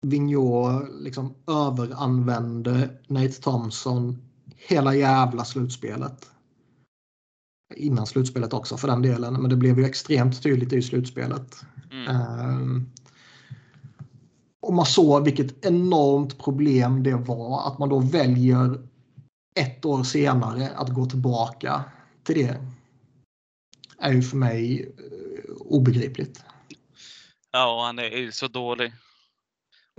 [0.03, 4.19] Vigneault liksom överanvände Nate Thompson
[4.57, 6.33] hela jävla slutspelet
[7.77, 9.35] innan slutspelet också för den delen.
[9.35, 11.65] Men det blev ju extremt tydligt i slutspelet.
[11.93, 12.09] Mm.
[12.09, 12.91] Um,
[14.61, 18.89] och man såg vilket enormt problem det var att man då väljer
[19.55, 21.85] ett år senare att gå tillbaka
[22.25, 22.57] till det.
[23.99, 26.45] är ju för mig uh, obegripligt.
[27.53, 28.93] Ja, han är ju så dålig.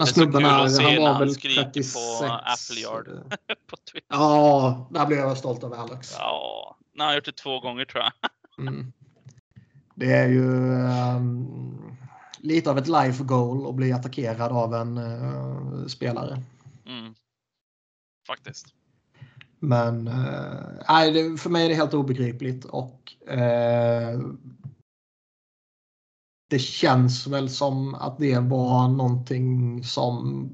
[0.04, 1.94] Men snubben här, han var väl 36.
[1.94, 3.06] på Apple Yard.
[3.68, 3.78] på
[4.10, 6.16] ja, där blev jag stolt över Alex.
[6.18, 8.14] Ja, han har gjort det två gånger tror jag.
[8.58, 8.94] Mm.
[9.96, 10.46] Det är ju
[11.16, 11.98] um,
[12.38, 16.44] lite av ett life goal att bli attackerad av en uh, spelare.
[16.86, 17.14] Mm.
[18.28, 18.68] Faktiskt.
[19.60, 24.34] Men uh, det, för mig är det helt obegripligt och uh,
[26.54, 30.50] det känns väl som att det var någonting som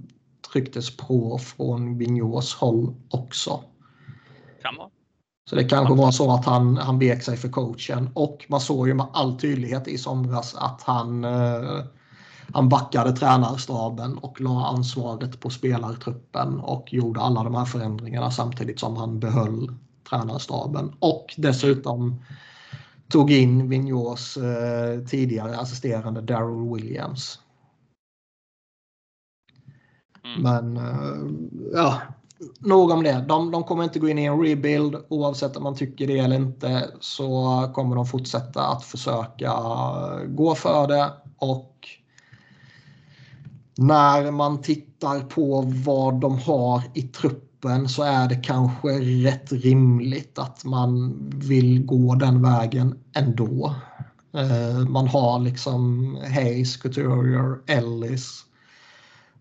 [0.53, 3.63] trycktes på från Vignors håll också.
[4.61, 4.89] Kan vara.
[5.49, 8.87] Så det kanske var så att han, han vek sig för coachen och man såg
[8.87, 11.83] ju med all tydlighet i somras att han, eh,
[12.53, 18.79] han backade tränarstaben och la ansvaret på spelartruppen och gjorde alla de här förändringarna samtidigt
[18.79, 19.75] som han behöll
[20.09, 22.23] tränarstaben och dessutom
[23.09, 27.39] tog in Vigneaus eh, tidigare assisterande Daryl Williams.
[30.23, 30.41] Mm.
[30.41, 31.31] Men eh,
[31.73, 32.01] ja,
[32.59, 33.25] nog om det.
[33.27, 36.35] De, de kommer inte gå in i en rebuild oavsett om man tycker det eller
[36.35, 39.53] inte så kommer de fortsätta att försöka
[40.27, 41.87] gå för det och
[43.77, 47.48] när man tittar på vad de har i truppen
[47.87, 53.75] så är det kanske rätt rimligt att man vill gå den vägen ändå.
[54.33, 58.45] Eh, man har liksom Hayes, Couturier, Ellis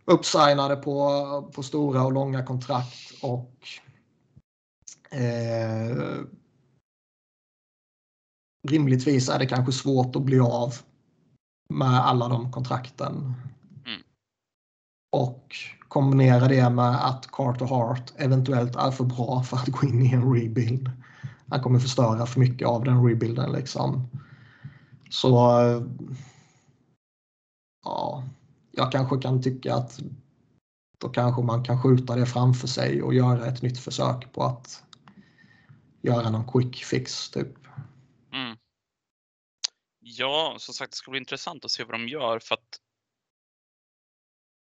[0.04, 3.68] uppsignade på, på stora och långa kontrakt och
[5.10, 6.24] eh,
[8.68, 10.74] rimligtvis är det kanske svårt att bli av
[11.74, 13.34] med alla de kontrakten.
[13.86, 14.02] Mm.
[15.12, 15.56] Och
[15.88, 20.12] kombinera det med att Carter Hart eventuellt är för bra för att gå in i
[20.12, 20.90] en rebuild.
[21.48, 24.08] Han kommer förstöra för mycket av den rebuilden liksom.
[25.10, 25.28] Så
[27.84, 28.24] ja,
[28.72, 30.00] jag kanske kan tycka att
[30.98, 34.82] då kanske man kan skjuta det framför sig och göra ett nytt försök på att
[36.02, 37.54] göra någon quick fix typ.
[38.32, 38.56] Mm.
[40.00, 42.80] Ja, som sagt, det ska bli intressant att se vad de gör för att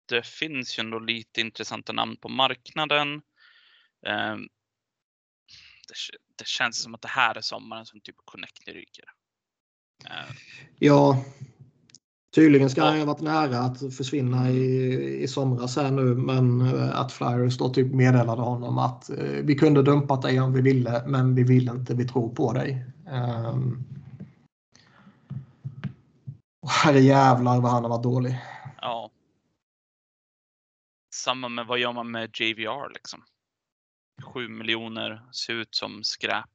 [0.08, 3.22] det finns ju ändå lite intressanta namn på marknaden.
[4.06, 4.48] Ehm,
[5.88, 5.94] det,
[6.36, 9.04] det känns som att det här är sommaren som typ Connectly ryker.
[10.78, 11.24] Ja,
[12.36, 17.00] Tydligen ska han ha varit nära att försvinna i, i somras här nu men eh,
[17.00, 21.02] att Flyers då typ meddelade honom att eh, vi kunde dumpat dig om vi ville
[21.06, 22.84] men vi vill inte, vi tror på dig.
[23.10, 23.84] Um,
[26.66, 28.38] herre jävlar vad han har varit dålig.
[28.80, 29.10] Ja.
[31.26, 33.22] Samma med vad gör man med JVR liksom?
[34.34, 36.50] 7 miljoner, ser ut som skräp.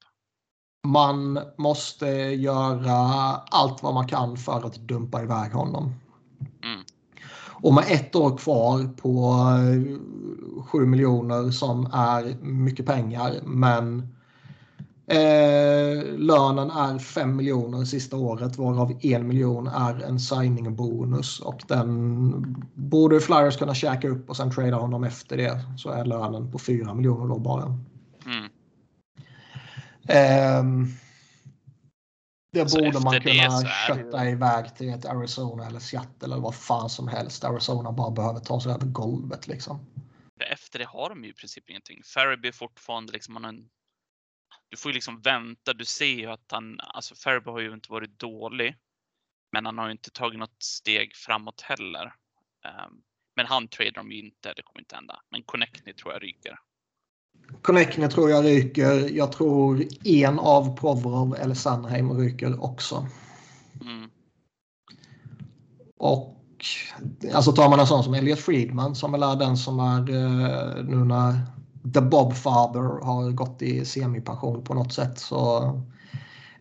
[0.88, 2.96] Man måste göra
[3.36, 5.96] allt vad man kan för att dumpa iväg honom.
[6.64, 6.82] Mm.
[7.64, 9.36] Och med ett år kvar på
[10.72, 14.16] 7 miljoner som är mycket pengar men
[15.12, 21.62] eh, lönen är 5 miljoner sista året varav 1 miljon är en signing bonus och
[21.68, 26.52] den borde Flyers kunna käka upp och sen trada honom efter det så är lönen
[26.52, 27.78] på 4 miljoner då bara.
[28.26, 28.50] Mm.
[30.60, 30.88] Um,
[32.54, 36.38] det Så borde man kunna är det kötta iväg till ett Arizona eller Seattle eller
[36.38, 37.44] vad fan som helst.
[37.44, 39.80] Arizona bara behöver ta sig över golvet liksom.
[40.52, 41.98] Efter det har de ju i princip ingenting.
[42.18, 43.70] Är fortfarande liksom, han har en,
[44.72, 45.74] du får ju liksom vänta.
[45.74, 48.76] Du ser ju att han, alltså Farabee har ju inte varit dålig.
[49.52, 52.06] Men han har ju inte tagit något steg framåt heller.
[52.66, 52.94] Ehm,
[53.36, 55.22] men han tradar de ju inte, det kommer inte hända.
[55.32, 56.60] Men Connectney tror jag ryker.
[57.62, 59.10] Connectne tror jag ryker.
[59.18, 63.08] Jag tror en av Provorov eller Sandheim ryker också.
[63.82, 64.10] Mm.
[65.98, 66.38] Och
[67.34, 70.84] alltså tar man en sån som Elliot Friedman som väl är den som är eh,
[70.84, 71.40] nu när
[71.94, 75.62] The Bob Father har gått i semipension på något sätt så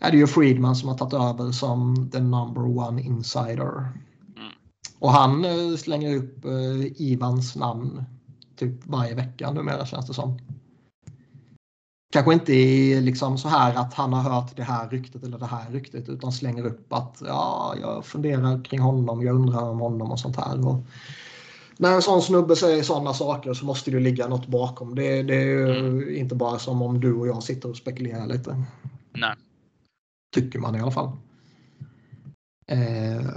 [0.01, 3.79] är det ju Friedman som har tagit över som the number one insider.
[4.37, 4.53] Mm.
[4.99, 8.05] Och han eh, slänger upp eh, Ivans namn
[8.57, 10.39] typ varje vecka numera känns det som.
[12.13, 12.53] Kanske inte
[13.01, 16.33] liksom så här att han har hört det här ryktet eller det här ryktet utan
[16.33, 20.67] slänger upp att ja, jag funderar kring honom, jag undrar om honom och sånt här.
[20.69, 20.85] Och
[21.81, 24.95] när en sån snubbe säger sådana saker så måste det ligga något bakom.
[24.95, 28.65] Det, det är ju inte bara som om du och jag sitter och spekulerar lite.
[29.13, 29.35] Nej.
[30.35, 31.13] Tycker man i alla fall.
[32.67, 33.31] Eh,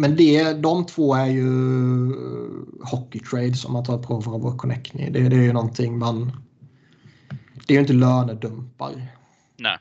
[0.00, 1.46] men det, de två är ju
[2.82, 5.10] hockey trades om man tar Provorov och Connectney.
[5.10, 6.32] Det, det är ju någonting man...
[7.66, 9.16] Det är ju inte lönedumpar.
[9.56, 9.78] Nej.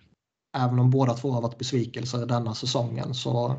[0.58, 3.56] Även om båda två har varit besvikelser denna säsongen så,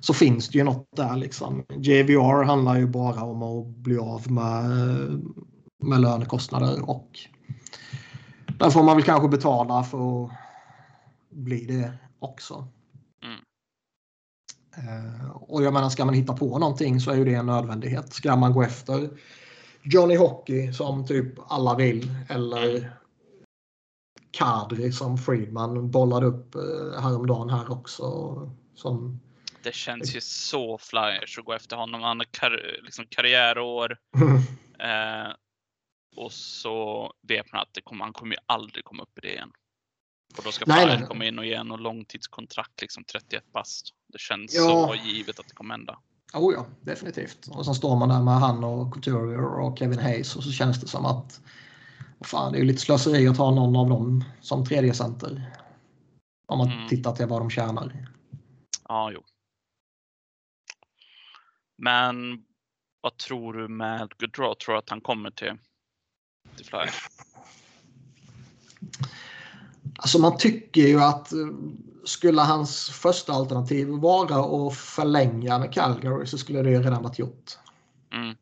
[0.00, 1.64] så finns det ju något där liksom.
[1.68, 4.64] JVR handlar ju bara om att bli av med,
[5.82, 7.10] med lönekostnader och
[8.58, 10.30] där får man väl kanske betala för att
[11.30, 12.68] bli det också.
[13.22, 13.38] Mm.
[14.76, 18.12] Eh, och jag menar, ska man hitta på någonting så är ju det en nödvändighet.
[18.12, 19.10] Ska man gå efter
[19.82, 22.96] Johnny Hockey som typ alla vill eller
[24.30, 28.06] Kadri som Friedman bollade upp eh, häromdagen här också.
[28.74, 29.20] Som,
[29.66, 32.02] Det känns ju så flyers att gå efter honom.
[32.02, 33.98] Han har kar- liksom karriärår.
[34.78, 35.32] Eh,
[36.16, 39.52] och så vet man att kommer, han kommer ju aldrig komma upp i det igen.
[40.38, 43.88] Och då ska Flyers komma in och ge något långtidskontrakt, liksom 31 bast.
[44.12, 44.62] Det känns Ja.
[44.88, 45.98] så givet att det kommer hända.
[46.34, 47.46] oh ja, definitivt.
[47.50, 50.80] Och sen står man där med han och Couturier och Kevin Hayes och så känns
[50.80, 51.40] det som att
[52.24, 55.42] fan, det är ju lite slöseri att ha någon av dem som tredje center.
[56.48, 56.88] Om man Mm.
[56.88, 58.06] tittar till vad de tjänar.
[58.88, 59.22] Ja, jo.
[61.76, 62.44] Men
[63.00, 64.54] vad tror du med Gaudreau?
[64.54, 65.52] Tror du att han kommer till,
[66.56, 67.08] till Flyers?
[69.98, 71.38] Alltså man tycker ju att eh,
[72.04, 77.18] skulle hans första alternativ vara att förlänga med Calgary så skulle det ju redan varit
[77.18, 77.58] gjort.
[78.12, 78.36] Mm.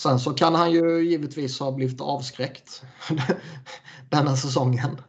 [0.00, 2.82] Sen så kan han ju givetvis ha blivit avskräckt
[4.10, 5.00] denna säsongen.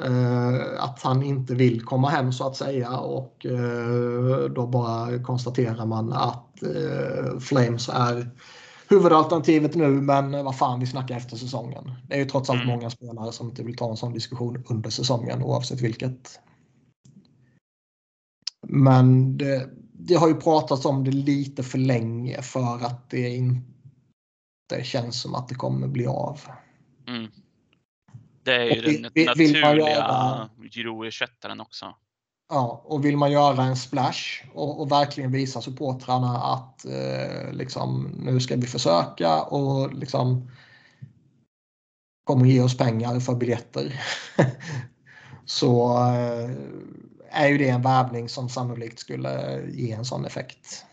[0.00, 5.86] Eh, att han inte vill komma hem så att säga och eh, då bara konstaterar
[5.86, 8.30] man att eh, Flames är
[8.88, 11.92] huvudalternativet nu men vad fan vi snackar efter säsongen.
[12.08, 12.74] Det är ju trots allt Mm.
[12.74, 16.40] många spelare som inte vill ta en sån diskussion under säsongen oavsett vilket.
[18.68, 23.64] Men det, det har ju pratats om det lite för länge för att det inte
[24.82, 26.40] känns som att det kommer bli av.
[27.08, 27.30] Mm.
[28.44, 31.94] Det är ju den vill- naturliga göra- Giroud-ersättaren också.
[32.48, 38.14] Ja, och vill man göra en splash och, och verkligen visa supportrarna att eh, liksom,
[38.18, 40.50] nu ska vi försöka och liksom
[42.24, 44.00] kommer ge oss pengar för biljetter.
[45.44, 46.50] så eh,
[47.30, 50.84] är ju det en värvning som sannolikt skulle ge en sån effekt.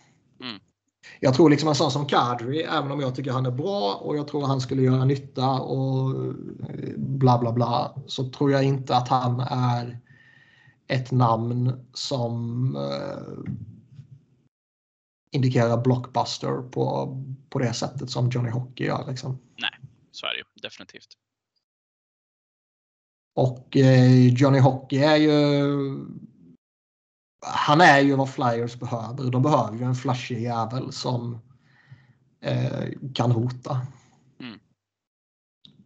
[1.19, 4.17] Jag tror liksom en sån som Kadri, även om jag tycker han är bra och
[4.17, 6.33] jag tror han skulle göra nytta och eh,
[6.97, 9.99] bla bla bla, så tror jag inte att han är
[10.87, 13.53] ett namn som eh,
[15.31, 17.17] indikerar blockbuster på,
[17.49, 19.05] på det sättet som Johnny Hockey gör.
[19.09, 19.39] Liksom.
[19.57, 19.79] Nej,
[20.11, 21.17] så är det ju definitivt.
[23.35, 25.31] Och eh, Johnny Hockey är ju...
[27.41, 29.31] Han är ju vad Flyers behöver.
[29.31, 31.39] De behöver ju en flashig jävel som
[32.41, 33.81] eh, kan hota.
[34.39, 34.59] Mm.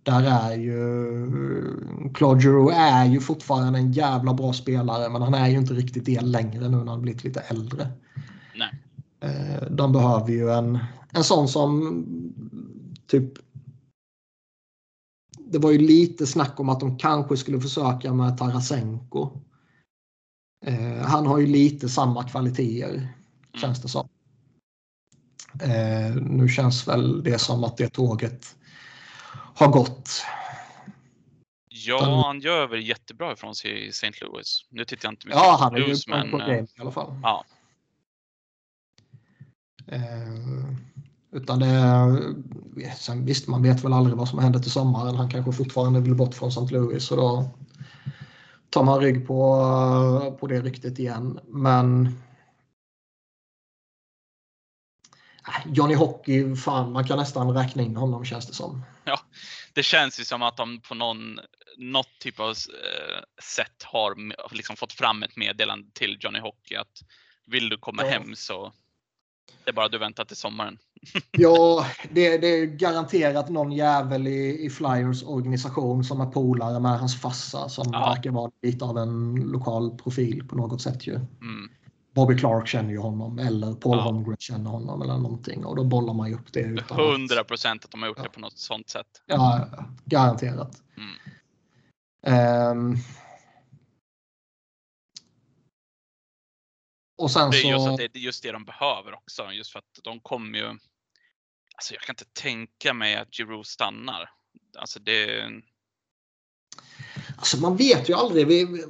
[0.03, 2.13] Där är ju...
[2.13, 6.05] Claude Giroux är ju fortfarande en jävla bra spelare men han är ju inte riktigt
[6.05, 7.87] det längre nu när han blivit lite äldre.
[8.55, 8.81] Nej.
[9.19, 10.79] Eh, de behöver ju en,
[11.11, 12.05] en sån som
[13.07, 13.33] typ
[15.53, 19.41] det var ju lite snack om att de kanske skulle försöka med Tarasenko.
[20.63, 23.07] Eh, han har ju lite samma kvaliteter,
[23.61, 24.09] känns det som.
[25.61, 28.55] Eh, nu känns väl det som att det tåget
[29.55, 30.23] har gått.
[31.69, 34.11] Ja, han gör väl jättebra ifrån sig i St.
[34.21, 34.65] Louis.
[34.69, 36.67] Nu tittar jag inte mycket Ja, han är ju Blues, på men på eh, i
[36.79, 37.19] alla fall.
[37.23, 37.45] ja,
[39.87, 40.65] Eh,
[41.31, 45.15] utan det, sen visst, man vet väl aldrig vad som händer till sommaren.
[45.15, 46.75] Han kanske fortfarande vill bort från St.
[46.75, 47.49] Louis och då
[48.73, 51.39] tar man rygg på, på det ryktet igen.
[51.47, 52.05] Men
[55.47, 58.85] äh, Johnny Hockey, fan, man kan nästan räkna in honom känns det som.
[59.73, 61.39] det känns ju som att de på någon,
[61.77, 64.15] något typ av eh, sätt har
[64.55, 67.01] liksom fått fram ett meddelande till Johnny Hockey att
[67.45, 68.09] vill du komma Ja.
[68.09, 68.73] hem så
[69.63, 70.77] det är bara du väntar till sommaren.
[71.31, 76.99] Ja, det, det är garanterat någon jävel i, i Flyers organisation som är polare med
[76.99, 77.99] hans farsa som Ja.
[78.15, 81.15] verkar vara lite av en lokal profil på något sätt ju.
[81.15, 81.69] Mm.
[82.15, 84.03] Bobby Clark känner ju honom eller Paul Ja.
[84.03, 86.59] Holmgren känner honom eller någonting och då bollar man ju upp det.
[86.59, 88.23] Utan att- 100 procent att de har gjort Ja.
[88.23, 89.07] det på något sånt sätt.
[89.25, 89.67] Ja,
[90.05, 90.81] garanterat.
[90.97, 91.09] Mm.
[92.25, 92.95] Ehm.
[97.17, 99.51] och sen Det är just, att det är just det de behöver också.
[99.51, 100.77] Just för att de kommer ju...
[101.83, 104.29] Alltså jag kan inte tänka mig att Giroud stannar.
[104.77, 105.49] Alltså det...
[107.37, 108.47] Alltså man vet ju aldrig.
[108.47, 108.85] Vi, vi,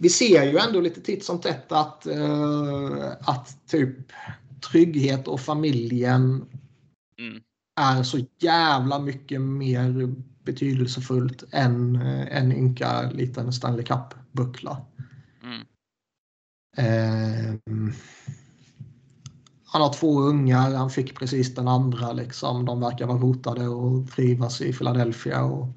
[0.00, 3.96] vi ser ju ändå lite titt som tätt att, eh, att typ
[4.70, 6.48] trygghet och familjen
[7.18, 7.42] Mm,
[7.80, 10.14] är så jävla mycket mer
[10.44, 14.86] betydelsefullt än eh, en ynka liten Stanley Cup-buckla.
[15.42, 15.66] mm,
[16.76, 17.92] Ehm,
[19.72, 22.12] han har två ungar, han fick precis den andra.
[22.12, 22.64] Liksom.
[22.64, 25.44] De verkar vara rotade och trivas i Philadelphia.
[25.44, 25.68] Och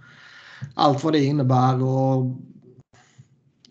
[0.73, 1.83] allt vad det innebär.
[1.83, 2.35] Och,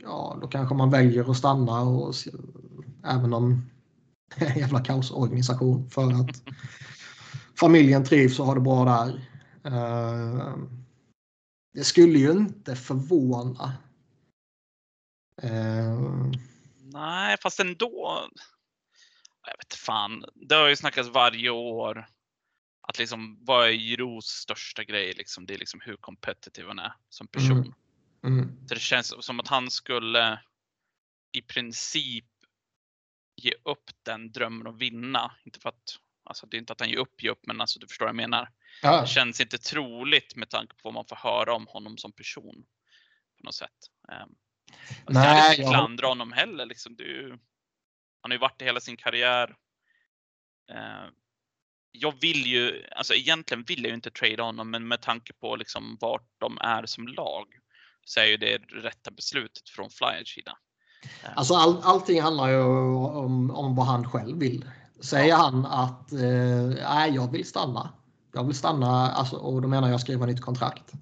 [0.02, 1.82] ja, då kanske man väljer att stanna.
[1.82, 2.14] Och,
[3.04, 3.70] även om
[4.36, 5.90] det är en jävla kaosorganisation.
[5.90, 6.42] För att
[7.60, 9.28] familjen trivs och har det bra där.
[9.64, 10.56] Eh,
[11.74, 13.72] det skulle ju inte förvåna.
[15.42, 16.30] Eh,
[16.92, 18.20] Nej, fast ändå.
[19.46, 20.24] Jag vet fan.
[20.34, 22.06] Det har ju snackats varje år.
[22.88, 25.12] Att liksom, vad är Giroux största grej?
[25.12, 27.74] Liksom, det är liksom hur competitive han är som person.
[28.22, 28.38] Mm.
[28.38, 28.68] Mm.
[28.68, 30.40] Så det känns som att han skulle
[31.32, 32.24] i princip
[33.36, 35.32] ge upp den drömmen att vinna.
[35.44, 37.78] Inte för att, alltså det är inte att han ger upp, ger upp, men alltså
[37.78, 38.50] du förstår vad jag menar.
[38.82, 42.12] Ja, Det känns inte troligt med tanke på vad man får höra om honom som
[42.12, 42.64] person.
[43.38, 43.70] På något sätt.
[44.08, 44.34] Um,
[45.08, 46.66] Nej, jag hade inte klandra honom heller.
[46.66, 46.96] Liksom.
[46.96, 47.38] Det är ju,
[48.24, 49.56] han har ju varit det hela sin karriär.
[50.72, 51.08] Eh,
[51.92, 55.56] jag vill ju, alltså egentligen vill jag ju inte trada honom, men med tanke på
[55.56, 57.46] liksom vart de är som lag
[58.04, 60.56] så är ju det rätta beslutet från Flyers sida.
[61.34, 64.70] Alltså all, allting handlar ju om, om vad han själv vill.
[65.00, 67.92] Säger han att eh, nej, jag vill stanna.
[68.32, 70.92] Jag vill stanna alltså, och då menar jag skriva nytt kontrakt.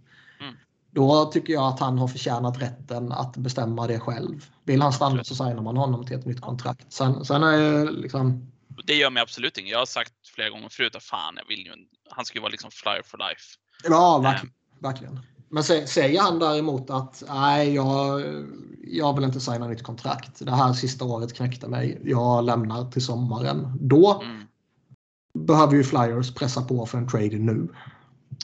[0.95, 4.47] Då tycker jag att han har förtjänat rätten att bestämma det själv.
[4.65, 6.93] Vill han stanna så signar man honom till ett nytt kontrakt.
[6.93, 8.53] Sen, sen är liksom...
[8.87, 9.71] Det gör mig absolut inget.
[9.71, 11.73] Jag har sagt flera gånger förut att fan, jag vill ju,
[12.11, 13.43] han ska ju vara liksom Flyer for life.
[13.85, 14.55] Ja, verkligen.
[14.81, 15.21] verkligen.
[15.49, 18.23] Men sä- säger han däremot att nej, jag,
[18.85, 20.39] jag vill inte signa nytt kontrakt.
[20.47, 22.01] Det här sista året knäckte mig.
[22.05, 23.79] Jag lämnar till sommaren.
[23.81, 24.47] Då Mm.
[25.39, 27.69] behöver ju Flyers pressa på för en trade nu.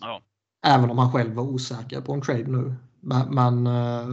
[0.01, 0.21] Ja.
[0.67, 2.75] Även om han själv var osäker på en trade nu.
[3.01, 4.07] Men, men eh,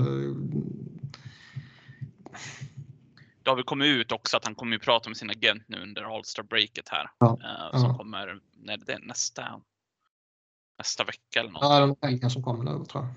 [3.44, 5.82] Det har väl kommit ut också att han kommer ju prata med sin agent nu
[5.82, 7.10] under All-Star breaket här.
[7.18, 7.98] Ja, eh, som ja.
[7.98, 9.62] kommer, när det är nästa,
[10.78, 11.62] nästa vecka eller något.
[11.64, 13.12] ja, den helgen som kommer nu tror jag.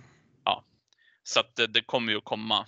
[1.22, 2.66] Så att det, det kommer ju att komma.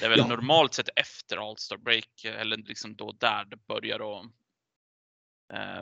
[0.00, 0.26] Det är väl Ja.
[0.26, 4.24] normalt sett efter All-Star break eller liksom då där det börjar att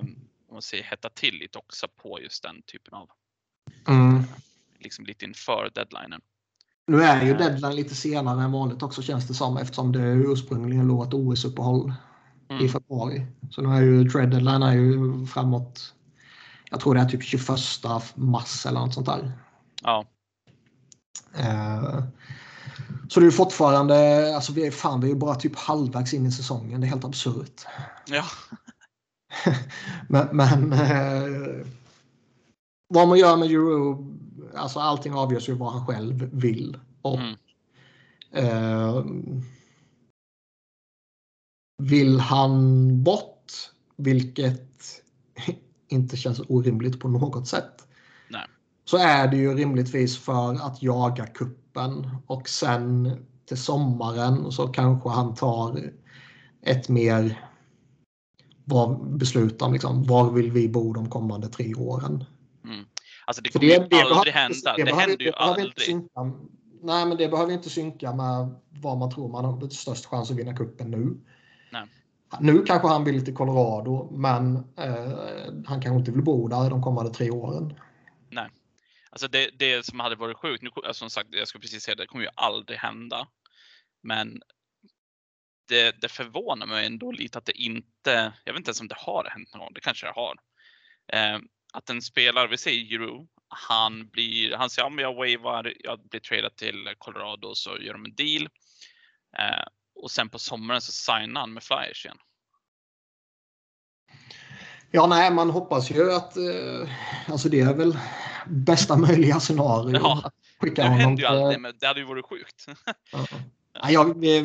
[0.03, 3.11] um, om man säger, hetta till lite också på just den typen av,
[3.89, 4.23] Mm.
[4.79, 6.21] liksom lite inför deadlinen.
[6.87, 10.87] Nu är ju deadline lite senare än vanligt också känns det som eftersom det ursprungligen
[10.87, 11.93] låg ett OS-uppehåll
[12.49, 12.65] Mm.
[12.65, 13.27] i februari.
[13.51, 15.95] Så nu är ju trade deadline är ju framåt.
[16.71, 17.49] Jag tror det är typ 21
[18.15, 19.33] mars eller något sånt där.
[19.83, 20.05] Ja.
[21.37, 22.05] Eh,
[23.09, 23.97] så det är ju fortfarande,
[24.35, 26.81] alltså vi är, fan, vi är bara typ halvvägs in i säsongen.
[26.81, 27.67] Det är helt absurt.
[28.07, 28.25] Ja.
[30.09, 31.67] Men, men eh,
[32.95, 34.07] vad man gör med Euro,
[34.55, 36.79] alltså allting avgörs ju vad han själv vill.
[37.03, 37.35] Och, Mm.
[38.33, 39.05] eh,
[41.83, 43.53] vill han bort,
[43.97, 45.03] vilket
[45.89, 47.89] inte känns orimligt på något sätt.
[48.29, 48.47] Nej.
[48.85, 53.17] Så är det ju rimligtvis för att jaga kuppen och sen
[53.47, 55.93] till sommaren så kanske han tar
[56.63, 57.51] ett mer
[58.65, 62.25] vad beslutar om liksom, var vill vi bo de kommande tre åren.
[63.27, 64.75] Alltså det kommer ju behöver- aldrig hända.
[64.77, 65.97] Det, behöver- händer ju aldrig.
[66.83, 70.37] nej, men det behöver inte synka med vad man tror man har störst chans att
[70.37, 71.21] vinna kuppen nu.
[71.73, 71.87] Nej.
[72.41, 76.83] Nu kanske han vill till Colorado, men eh, han kanske inte vill bo där de
[76.83, 77.75] kommande tre åren.
[79.11, 81.95] Alltså det, det som hade varit sjukt, nu, alltså som sagt, jag ska precis säga
[81.95, 83.29] det, det kommer ju aldrig hända.
[84.03, 84.41] Men
[85.69, 88.95] det, det förvånar mig ändå lite att det inte, jag vet inte ens om det
[88.99, 90.37] har hänt någon gång, det kanske det har.
[91.13, 91.39] Eh,
[91.75, 96.01] att en spelare, vi säger Giroud, han blir, han säger ja men jag wavar, jag
[96.11, 98.43] blir tradad till Colorado så gör de en deal.
[99.39, 99.67] Eh,
[100.03, 102.19] och sen på sommaren så signar han med Flyers igen.
[104.91, 106.89] Ja, nej, man hoppas ju att eh,
[107.29, 107.99] alltså det är väl
[108.47, 109.97] bästa möjliga scenario.
[109.97, 112.67] Ja, att skicka Det honom ju aldrig, men det hade ju varit sjukt.
[113.13, 113.27] Ja.
[113.83, 114.43] Ja, jag, vi,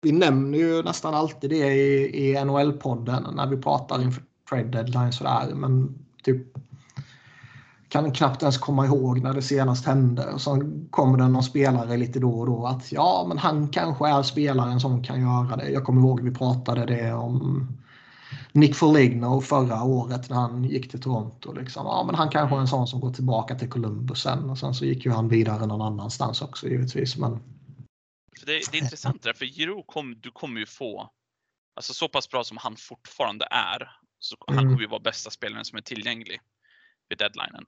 [0.00, 4.22] vi nämner ju nästan alltid det i, i NHL-podden när vi pratar inför
[4.52, 5.54] trade deadline sådär.
[5.54, 6.58] Men typ
[7.88, 10.32] kan knappt ens komma ihåg när det senast hände.
[10.32, 14.08] Och så kommer det någon spelare lite då och då att ja, men han kanske
[14.08, 15.70] är spelaren som kan göra det.
[15.70, 17.68] Jag kommer ihåg vi pratade det om
[18.52, 21.52] Nick Foligno förra året när han gick till Toronto.
[21.52, 21.86] Liksom.
[21.86, 24.50] Ja, men han kanske är en sån som går tillbaka till Columbus sen.
[24.50, 27.16] Och sen så gick ju han vidare någon annanstans också givetvis.
[27.16, 27.30] Men
[28.40, 31.10] För det, det är intressant där, för Giro kom, du kommer ju få,
[31.76, 34.70] alltså så pass bra som han fortfarande är, så han Mm.
[34.70, 36.40] kommer ju vara bästa spelaren som är tillgänglig
[37.08, 37.64] vid deadlinen.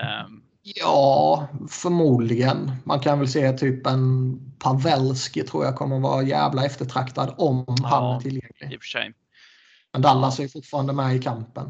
[0.00, 2.70] Ehm, Ja, förmodligen.
[2.84, 8.04] Man kan väl se typ en Pavelski tror jag kommer vara jävla eftertraktad om han
[8.04, 8.16] Ja.
[8.16, 8.72] är tillgänglig.
[8.72, 9.14] I och för sig.
[9.92, 11.66] Men Dallas är fortfarande med i kampen.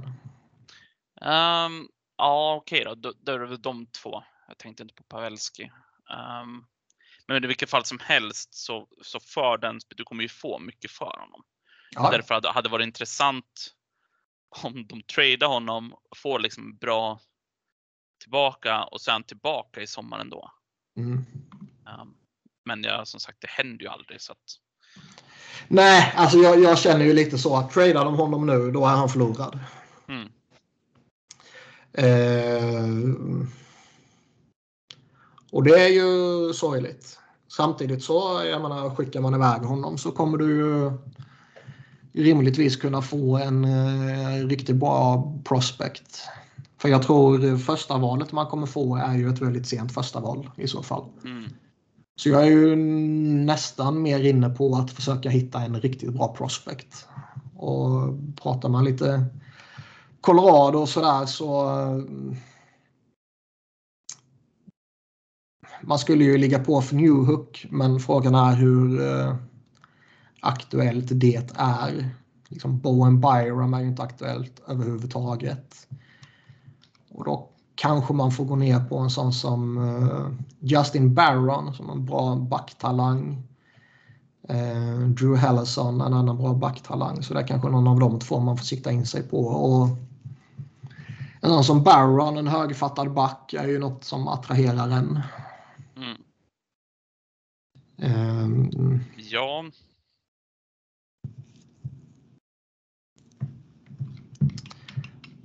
[1.20, 2.94] Ehm, ja, okej då.
[2.94, 3.12] då.
[3.20, 4.22] Då är det väl de två.
[4.48, 5.62] Jag tänkte inte på Pavelski.
[6.10, 6.64] Ehm,
[7.26, 10.90] men i vilket fall som helst så, så för den, du kommer ju få mycket
[10.90, 11.42] för honom.
[11.90, 13.74] Ja, Därför hade hade det varit intressant
[14.62, 17.20] om de tradar honom, får liksom bra
[18.22, 20.50] tillbaka och sen tillbaka i sommaren då.
[20.96, 21.24] mm.
[22.00, 22.14] Um,
[22.64, 24.38] men ja, som sagt, det händer ju aldrig så att
[25.68, 28.90] Nej, alltså jag, jag känner ju lite så att tradar de honom nu då är
[28.90, 29.58] han förlorad.
[30.08, 30.28] mm,
[31.96, 32.88] Eh,
[35.50, 37.18] och det är ju sorgligt.
[37.48, 40.92] Samtidigt så, jag menar, skickar man iväg honom så kommer du ju
[42.14, 46.22] rimligtvis kunna få en eh, riktigt bra prospect.
[46.78, 50.50] För jag tror första valet man kommer få är ju ett väldigt sent första val
[50.56, 51.04] i så fall.
[51.24, 51.44] mm,
[52.16, 52.76] Så jag är ju
[53.44, 57.08] nästan mer inne på att försöka hitta en riktigt bra prospect.
[57.56, 59.24] Och pratar man lite
[60.20, 62.02] Colorado och sådär så eh,
[65.82, 69.36] man skulle ju ligga på för Newhook men frågan är hur eh,
[70.44, 72.10] aktuellt det är.
[72.48, 75.86] Liksom Bowen Byram är ju inte aktuellt överhuvudtaget.
[77.10, 81.90] Och då kanske man får gå ner på en sån som eh, Justin Barron som
[81.90, 83.42] en bra backtalang.
[84.48, 87.22] Eh, Drew Hellison en annan bra backtalang.
[87.22, 89.38] Så det är kanske någon av de två man får sikta in sig på.
[89.46, 89.88] Och
[91.40, 95.20] en sån som Barron, en högfattad back, är ju något som attraherar en.
[95.96, 96.16] mm.
[97.98, 99.64] Eh, Ja,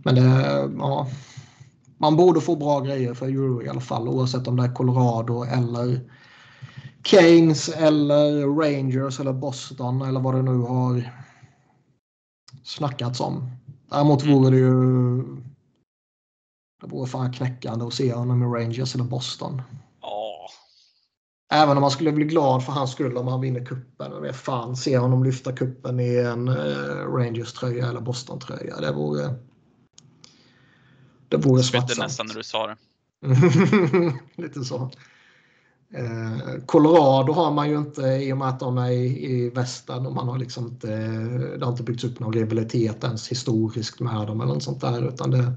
[0.09, 1.07] Men det, ja,
[1.97, 5.43] man borde få bra grejer för Euro i alla fall oavsett om det är Colorado
[5.43, 6.09] eller
[7.03, 11.13] Keynes eller Rangers eller Boston eller vad det nu har
[12.63, 13.51] snackats om.
[13.89, 15.17] Däremot vore det ju
[16.81, 19.61] det vore fan knäckande att se honom i Rangers eller Boston.
[20.01, 20.49] ja,
[21.51, 24.21] Även om man skulle bli glad för hans skull om han vinner kuppen.
[24.21, 28.77] Vet fan, se honom lyfta kuppen i en eh, Rangers-tröja eller Boston-tröja.
[28.81, 29.48] Det vore...
[31.29, 31.99] Det vore smärtsamt.
[31.99, 32.75] nästan när du sa det.
[34.41, 34.91] Lite så.
[35.93, 40.05] Eh, Colorado har man ju inte i och med att de är i, i västern
[40.05, 40.87] och man har liksom inte,
[41.57, 45.07] det har inte byggts upp någon rivalitet ens historiskt med dem eller något sånt där
[45.07, 45.53] utan det,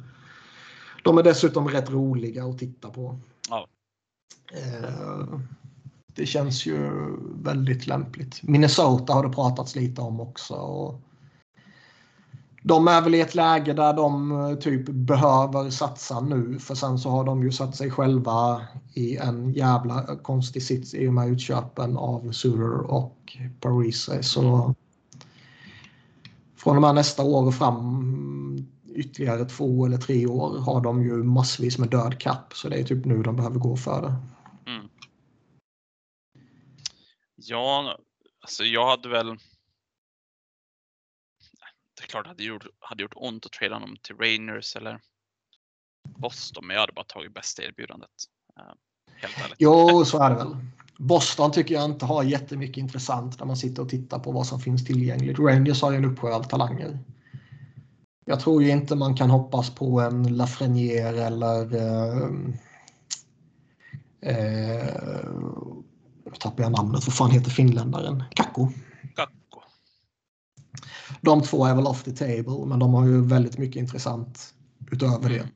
[1.04, 3.18] de är dessutom rätt roliga att titta på.
[3.48, 3.66] Ja.
[4.52, 5.38] Eh,
[6.14, 6.90] det känns ju
[7.42, 8.42] väldigt lämpligt.
[8.42, 10.54] Minnesota har det pratats lite om också.
[10.54, 11.00] Och
[12.62, 16.98] de är väl i ett läge där de eh, typ behöver satsa nu för sen
[16.98, 18.62] så har de ju satt sig själva
[18.94, 24.22] i en jävla konstig sits i och med utköpen av Suter och Parise.
[24.22, 24.74] Så
[26.56, 31.22] från och med nästa år och fram ytterligare två eller tre år har de ju
[31.22, 34.14] massvis med död kapp så det är typ nu de behöver gå för det.
[34.70, 34.88] Mm.
[37.36, 37.96] Ja,
[38.42, 39.36] alltså jag hade väl
[42.12, 45.00] klart det hade gjort, hade gjort ont att trada honom till Rainers eller
[46.08, 48.10] Boston, men jag hade bara tagit bästa erbjudandet.
[48.58, 48.74] Eh,
[49.14, 49.56] helt ärligt.
[49.58, 50.56] Jo, så är det väl.
[50.98, 54.60] Boston tycker jag inte har jättemycket intressant när man sitter och tittar på vad som
[54.60, 55.38] finns tillgängligt.
[55.38, 56.98] Rangers har ju en uppsjö av talanger.
[58.24, 62.28] Jag tror ju inte man kan hoppas på en Lafreniere eller eh,
[64.20, 65.22] eh,
[66.38, 68.24] tappar jag namnet, vad fan heter finländaren?
[68.34, 68.68] Kakko.
[71.24, 74.54] De två är väl off the table, men de har ju väldigt mycket intressant
[74.92, 75.48] utöver det.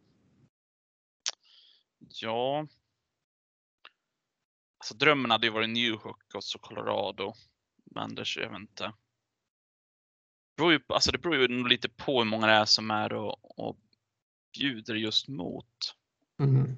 [1.99, 2.67] Ja.
[4.79, 7.33] Alltså drömmen hade ju varit New Hook och så Colorado.
[7.85, 8.85] Men det, jag vet inte.
[8.85, 8.93] Det
[10.57, 13.61] beror ju, alltså det beror ju lite på hur många det är som är och,
[13.61, 13.79] och
[14.59, 15.95] bjuder just mot.
[16.43, 16.77] Mm.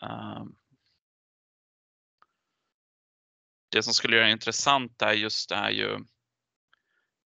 [0.00, 0.56] Um,
[3.68, 6.04] det som skulle göra det intressant är just är ju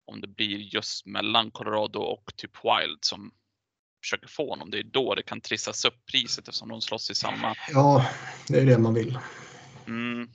[0.06, 3.32] om det blir just mellan Colorado och typ Wild som
[4.04, 4.72] försöker få honom.
[4.72, 7.56] Det är då det kan trissas upp priset eftersom de slåss i samma.
[7.70, 8.06] Ja,
[8.48, 9.20] det är det man vill.
[9.88, 10.30] Mm.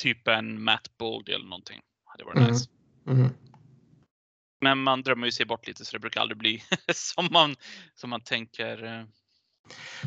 [0.00, 1.80] Typ en Matt Boldy eller någonting.
[2.04, 2.50] Hade varit Mm.
[2.50, 2.70] nice.
[3.06, 3.28] Mm.
[4.60, 6.62] Men man drömmer ju sig bort lite så det brukar aldrig bli
[6.94, 7.56] som man,
[7.94, 9.06] som man tänker.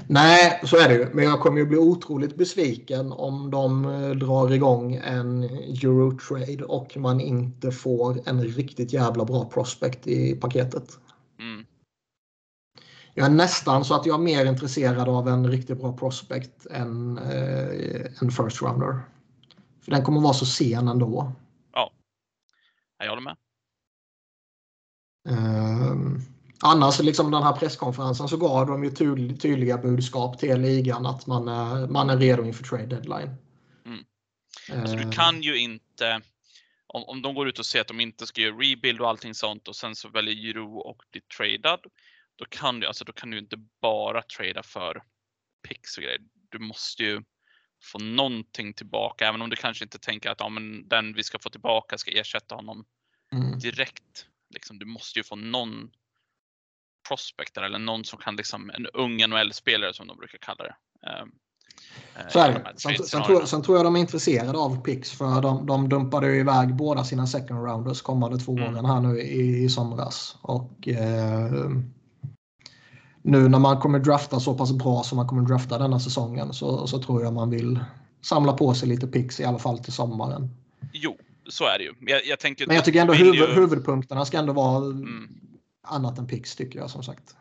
[0.08, 1.10] Nej, så är det ju.
[1.14, 6.98] Men jag kommer ju bli otroligt besviken om de eh, drar igång en Eurotrade och
[6.98, 11.00] man inte får en riktigt jävla bra prospect i paketet.
[11.40, 11.66] Mm.
[13.14, 17.18] Jag är nästan så att jag är mer intresserad av en riktigt bra prospect än
[17.18, 19.00] eh, en first rounder.
[19.82, 21.32] För den kommer vara så sen ändå.
[23.04, 23.36] Jag håller med.
[25.30, 25.96] Eh,
[26.64, 31.28] annars, liksom den här presskonferensen så gav de ju tydl- tydliga budskap till ligan att
[31.28, 33.36] man är, man är redo inför trade deadline.
[33.86, 34.06] Mm.
[34.82, 36.22] Alltså, Eh, du kan ju inte,
[36.88, 39.36] om, om de går ut och säger att de inte ska göra rebuild och allting
[39.36, 41.80] sånt och sen så väljer Jiro och blir tradad.
[42.36, 45.04] Då kan du, alltså, då kan du inte bara trada för
[45.68, 46.20] picks och grejer.
[46.50, 47.22] Du måste ju
[47.84, 51.40] få någonting tillbaka, även om du kanske inte tänker att ja, men den vi ska
[51.40, 52.86] få tillbaka ska ersätta honom
[53.34, 53.60] mm.
[53.60, 54.28] direkt.
[54.50, 55.92] Liksom, du måste ju få någon
[57.08, 60.76] prospect där, eller någon som kan, liksom, en ung NHL-spelare som de brukar kalla det.
[61.10, 61.32] Ehm,
[62.16, 62.74] eh, Så är det.
[62.80, 65.90] Sen, sen, tror, jag- sen tror jag de är intresserade av Pix för de, de
[65.90, 68.64] dumpade ju iväg båda sina second rounders kommande två Mm.
[68.74, 70.38] åren här nu i, i somras.
[70.42, 71.70] Och eh,
[73.22, 76.88] nu när man kommer drafta så pass bra som man kommer drafta denna säsongen så,
[76.88, 77.80] så tror jag man vill
[78.22, 80.50] samla på sig lite Pix i alla fall till sommaren.
[80.94, 81.18] Jo,
[81.50, 81.94] så är det ju.
[82.00, 85.30] Jag, jag tänker, Men jag tycker ändå huvud, ju- huvudpunkterna ska ändå vara Mm.
[85.84, 87.36] Annat än Pix tycker jag som sagt.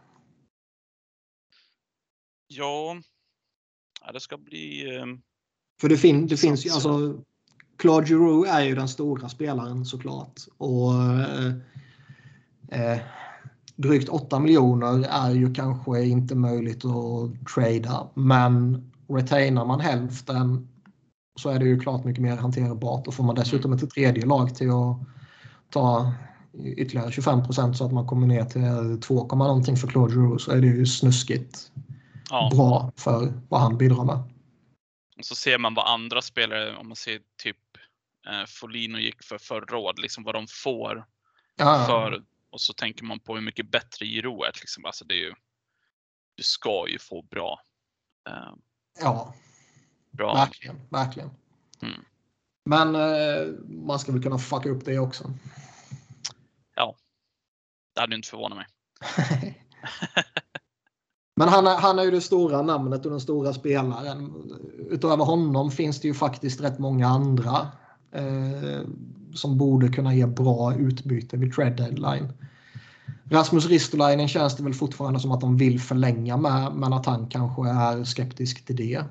[2.47, 2.97] Ja,
[4.05, 4.97] ja, det ska bli...
[4.97, 5.23] ehm,
[5.81, 7.23] För det, fin, det finns ju alltså
[7.77, 10.41] Claude Giroux är ju den stora spelaren såklart.
[10.59, 11.53] Och eh,
[12.69, 13.01] eh,
[13.77, 18.11] drygt 8 miljoner är ju kanske inte möjligt att trada.
[18.15, 20.69] Men retainar man hälften
[21.41, 23.07] så är det ju klart mycket mer hanterbart.
[23.07, 24.99] Och får man dessutom ett tredje lag till att
[25.71, 26.13] ta
[26.55, 30.51] ytterligare 25 procent så att man kommer ner till 2, någonting för Claude Giroux så
[30.51, 31.73] är det ju snuskigt
[32.31, 34.17] Ja, bra för vad han bidrar med.
[35.19, 37.57] och så ser man vad andra spelare, om man ser typ
[38.27, 41.05] eh, Folino gick för förra året, liksom vad de får
[41.57, 42.23] Ja, för.
[42.51, 44.53] Och så tänker man på hur mycket bättre Giro är.
[44.61, 44.85] Liksom.
[44.85, 45.35] Alltså det är ju,
[46.35, 47.61] du ska ju få bra.
[48.29, 48.55] Eh,
[49.01, 49.35] ja.
[50.11, 50.35] bra.
[50.35, 51.31] Verkligen, verkligen.
[51.83, 52.01] Mm.
[52.65, 55.31] Men eh, man ska väl kunna fucka upp det också.
[57.95, 58.67] Det hade inte förvånat mig.
[61.37, 64.33] Men han är, han är ju det stora namnet och den stora spelaren.
[64.91, 67.69] Utöver honom finns det ju faktiskt rätt många andra
[68.13, 68.81] eh,
[69.35, 72.33] som borde kunna ge bra utbyte vid trade deadline.
[73.31, 77.29] Rasmus Ristolainen känns det väl fortfarande som att de vill förlänga med, men att han
[77.29, 79.05] kanske är skeptisk till det.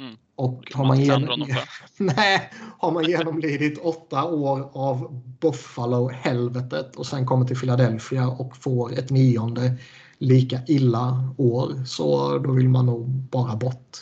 [0.00, 0.16] Mm.
[0.38, 1.58] Och har Man för.
[1.96, 8.98] Nej, har man genomlidit åtta år av Buffalo-helvetet och sen kommer till Philadelphia och får
[8.98, 9.74] ett nionde
[10.18, 13.98] lika illa år så då vill man nog bara bort.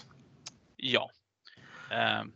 [0.77, 1.11] Ja.
[1.91, 2.27] Eh,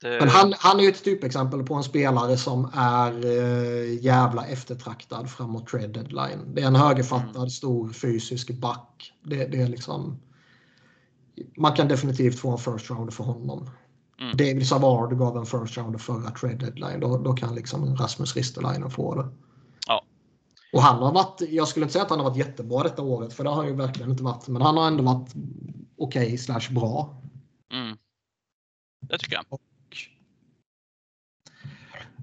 [0.00, 4.46] det, Men han, han är ju ett typexempel på en spelare som är eh, jävla
[4.46, 6.54] eftertraktad framåt trade deadline.
[6.54, 7.50] Det är en högerfattad, Mm.
[7.50, 9.12] stor fysisk back.
[9.24, 10.20] Det, det är liksom...
[11.56, 13.70] Man kan definitivt få en first rounder för honom.
[14.20, 14.36] Mm.
[14.36, 17.00] David Savard gav en first rounder förra trade deadline.
[17.00, 19.28] Då, då kan liksom Rasmus Ristolainen få det.
[19.86, 20.04] Ja.
[20.72, 23.32] Och han har varit, jag skulle inte säga att han har varit jättebra detta året,
[23.32, 24.48] för det har han ju verkligen inte varit.
[24.48, 25.34] Men han har ändå varit
[25.96, 27.22] okej slash bra.
[27.72, 27.96] mm,
[29.00, 29.58] det tycker jag.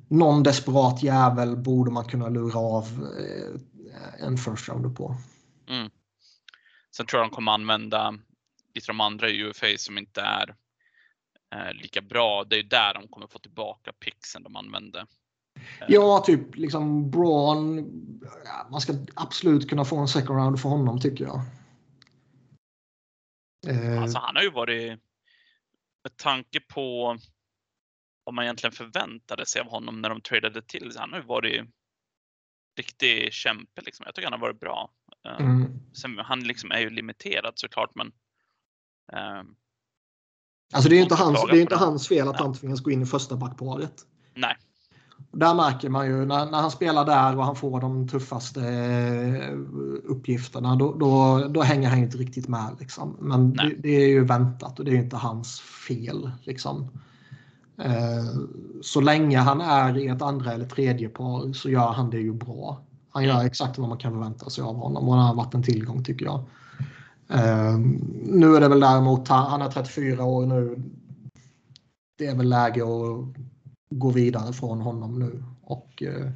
[0.07, 2.85] någon desperat jävel borde man kunna lura av
[3.19, 5.15] eh, en first rounder på.
[5.69, 5.89] Mm.
[6.95, 8.13] Sen tror jag de kommer använda
[8.79, 10.55] lite de andra i UFA som inte är
[11.55, 12.43] eh, lika bra.
[12.43, 14.99] Det är ju där de kommer få tillbaka pixen de använde.
[15.79, 17.75] Eh, Ja, typ liksom Braun.
[18.71, 21.41] Man ska absolut kunna få en second round för honom tycker jag.
[23.67, 24.99] Eh, Alltså han har ju varit,
[26.03, 27.17] med tanke på
[28.23, 30.91] vad man egentligen förväntade sig av honom när de tradade till.
[30.97, 31.69] Han har ju varit
[32.77, 34.03] riktig kämpe liksom.
[34.05, 34.91] Jag tycker han har varit bra.
[35.25, 35.79] Eh, mm.
[35.93, 38.11] Sen, han liksom är ju limiterad såklart men
[40.73, 42.91] Alltså det är ju inte hans, det är inte hans fel att han tvingas gå
[42.91, 43.93] in i första backparet.
[44.35, 44.55] nej.
[45.31, 49.53] Där märker man ju när, när han spelar där och han får de tuffaste eh,
[50.03, 52.75] uppgifterna då, då, då hänger han inte riktigt med.
[52.79, 53.17] Liksom.
[53.19, 56.31] Men det, det är ju väntat och det är inte hans fel.
[56.43, 56.91] Liksom.
[57.77, 58.25] Eh,
[58.81, 62.33] så länge han är i ett andra eller tredje par så gör han det ju
[62.33, 62.81] bra.
[63.09, 65.63] Han gör exakt vad man kan förvänta sig av honom och han har varit en
[65.63, 66.43] tillgång tycker jag.
[67.29, 67.77] Eh,
[68.23, 70.81] nu är det väl däremot, han är 34 år nu.
[72.17, 73.35] Det är väl läge att
[73.89, 76.31] gå vidare från honom nu och eh,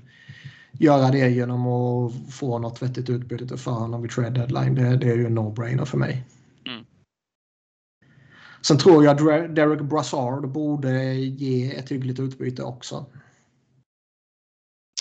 [0.71, 4.75] göra det genom att få något vettigt utbyte för honom vid trade deadline.
[4.75, 6.25] Det, det är ju en no-brainer för mig.
[6.67, 6.85] Mm.
[8.61, 9.17] Sen tror jag
[9.55, 13.05] Derek Brassard borde ge ett hyggligt utbyte också.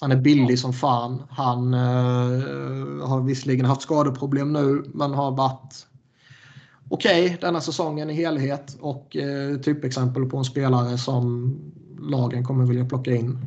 [0.03, 1.23] Han är billig som fan.
[1.31, 5.87] Han eh, har visserligen haft skadeproblem nu men har varit
[6.89, 11.55] okej denna säsongen i helhet och eh, typexempel på en spelare som
[12.01, 13.47] lagen kommer vilja plocka in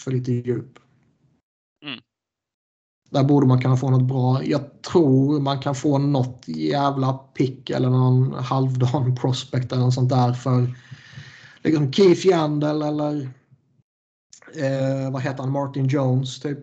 [0.00, 0.78] för lite djup.
[1.84, 2.00] Mm.
[3.10, 4.44] Där borde man kunna få något bra.
[4.44, 10.10] Jag tror man kan få något jävla pick eller någon halvdan prospect eller något sånt
[10.10, 10.74] där för
[11.62, 13.30] liksom Keith Yandel eller
[14.56, 16.58] eh, vad heter han, Martin Jones typ.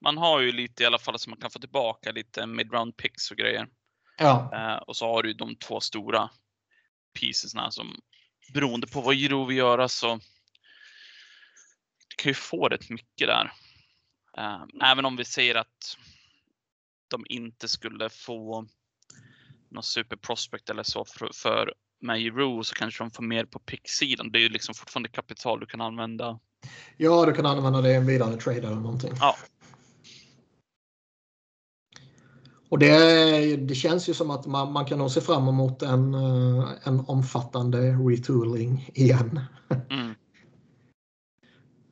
[0.00, 3.30] Man har ju lite i alla fall som man kan få tillbaka lite mid-round picks
[3.30, 3.68] och grejer.
[4.18, 4.50] Ja.
[4.54, 6.30] Eh, och så har du de två stora
[7.20, 8.00] piecesna som
[8.52, 10.14] beroende på vad Giro vill göra så
[12.08, 13.52] du kan ju få rätt mycket där.
[14.38, 15.96] Eh, även om vi säger att
[17.08, 18.66] de inte skulle få
[19.70, 23.58] någon super prospect eller så för, för med Giro så kanske de får mer på
[23.58, 24.30] pick-sidan.
[24.32, 26.38] Det är ju liksom fortfarande kapital du kan använda.
[26.96, 29.12] ja, du kan använda det i en vidare trade eller någonting.
[29.20, 29.36] Ja.
[32.68, 36.14] Och det, det känns ju som att man, man kan nog se fram emot en,
[36.14, 39.40] eh, en omfattande retooling igen.
[39.90, 40.14] Mm.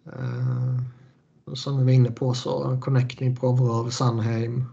[0.07, 0.81] Uh,
[1.55, 4.65] som vi var inne på så Connecting, Provorov, Sunheim,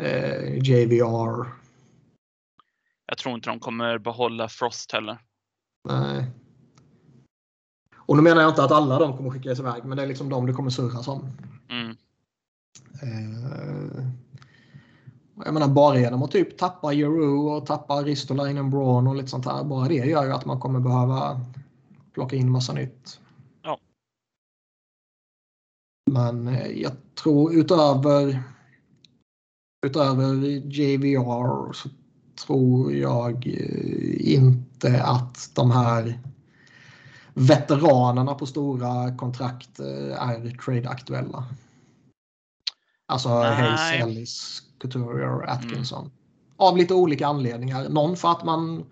[0.00, 1.65] eh, JVR.
[3.06, 5.18] Jag tror inte de kommer behålla Frost heller.
[5.88, 6.30] Nej.
[7.96, 10.28] Och nu menar jag inte att alla de kommer skickas iväg men det är liksom
[10.28, 11.30] de det kommer surras om.
[11.68, 11.96] Mm.
[13.02, 14.06] Eh,
[15.44, 19.46] jag menar bara genom att typ tappa Euro och tappa Ristolainen, Braun och lite sånt
[19.46, 19.64] här.
[19.64, 21.40] Bara det gör ju att man kommer behöva
[22.12, 23.20] plocka in massa nytt.
[23.62, 23.78] Ja.
[26.10, 28.42] Men eh, jag tror utöver
[29.86, 30.34] utöver
[30.72, 31.88] JVR så
[32.36, 36.18] tror jag eh, inte att de här
[37.34, 41.44] veteranerna på stora kontrakt eh, är trade-aktuella.
[43.08, 43.54] Alltså Nej.
[43.54, 46.10] Hayes, Ellis, Couturier, Atkinson.
[46.56, 47.88] Av lite olika anledningar.
[47.88, 48.84] Någon för att man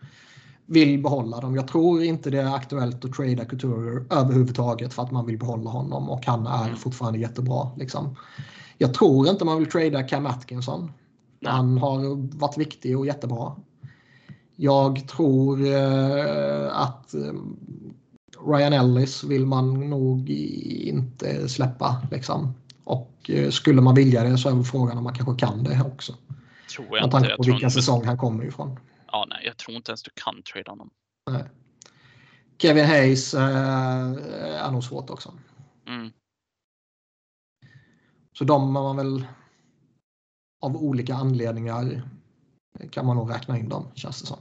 [0.66, 1.56] vill behålla dem.
[1.56, 5.70] Jag tror inte det är aktuellt att trada Couturier överhuvudtaget för att man vill behålla
[5.70, 6.76] honom och han är Mm.
[6.76, 7.70] fortfarande jättebra.
[7.76, 8.16] Liksom.
[8.78, 10.92] Jag tror inte man vill trada Cam Atkinson.
[11.44, 13.56] Han har varit viktig och jättebra.
[14.56, 17.32] Jag tror eh, att eh,
[18.46, 22.02] Ryan Ellis vill man nog inte släppa.
[22.10, 22.54] Liksom.
[22.84, 25.82] Och eh, skulle man vilja det så är väl frågan om man kanske kan det
[25.86, 26.14] också.
[26.74, 27.10] Tror jag Med inte.
[27.10, 27.70] tanke Jag på vilken inte.
[27.80, 28.78] säsong han kommer ifrån.
[29.12, 30.90] Ja, nej, jag tror inte ens du kan trada honom.
[31.30, 31.44] Nej.
[32.58, 35.32] Kevin Hayes eh, är nog svårt också.
[35.86, 36.10] Mm.
[38.38, 39.24] Så de har man väl
[40.64, 42.02] av olika anledningar
[42.90, 44.38] kan man nog räkna in dem, känns det som.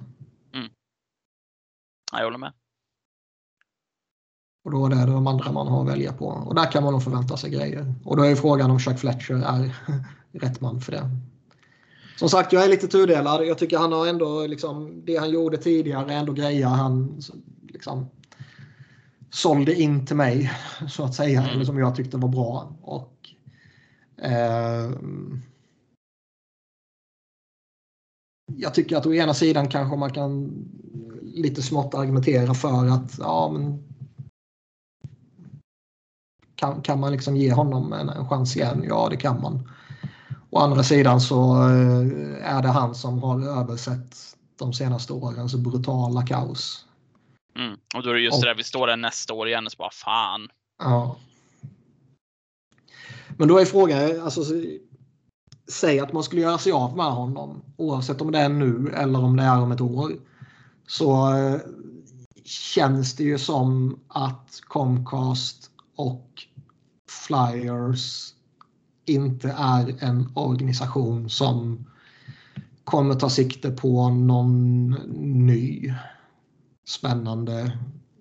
[2.12, 2.54] Ja, jag håller med.
[4.66, 6.26] Och då är det de andra man har att välja på.
[6.26, 7.96] Och där kan man nog förvänta sig grejer.
[8.06, 9.76] Och då är ju frågan om Chuck Fletcher är
[10.32, 11.10] rätt man för det.
[12.20, 13.46] Som sagt, jag är lite tudelad.
[13.46, 17.22] Jag tycker han har ändå, liksom, det han gjorde tidigare, ändå grejer han
[17.68, 18.10] liksom,
[19.30, 20.52] sålde in till mig,
[20.90, 21.54] så att säga, Mm.
[21.54, 22.76] eller som jag tyckte var bra.
[22.82, 23.30] Och,
[24.26, 24.92] eh,
[28.46, 30.52] jag tycker att å ena sidan kanske man kan
[31.22, 33.84] lite smått argumentera för att ja, men
[36.56, 38.84] kan, kan man liksom ge honom en, en chans igen?
[38.88, 39.70] Ja, det kan man.
[40.50, 44.18] Å andra sidan så eh, är det han som har översett
[44.60, 46.86] de senaste årens brutala kaos.
[47.56, 47.78] Mm.
[47.96, 49.72] Och då är det just Och- det där, vi står där nästa år igen och
[49.72, 50.48] så bara fan.
[50.80, 51.16] Ja.
[53.38, 54.64] Men då är frågan, alltså, så-
[55.68, 59.24] säg att man skulle göra sig av med honom oavsett om det är nu eller
[59.24, 60.12] om det är om ett år.
[60.88, 61.60] Så eh,
[62.46, 66.30] känns det ju som att Comcast och
[67.10, 68.34] Flyers
[69.06, 71.86] inte är en organisation som
[72.84, 74.90] kommer ta sikte på någon
[75.20, 75.94] ny
[76.88, 77.78] spännande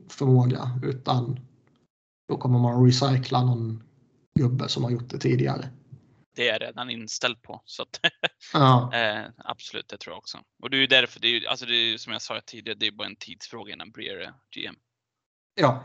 [0.09, 1.41] förmåga utan
[2.29, 3.83] då kommer man recycla någon
[4.35, 5.69] gubbe som har gjort det tidigare.
[6.35, 7.63] Det är jag redan inställd på.
[7.65, 8.01] Så att,
[8.53, 10.39] Ja, eh, absolut, det tror jag också.
[10.63, 12.79] Och det är ju därför, det är ju, alltså det är som jag sa tidigare,
[12.79, 14.75] det är bara en tidsfråga innan Breer är GM.
[15.55, 15.85] ja,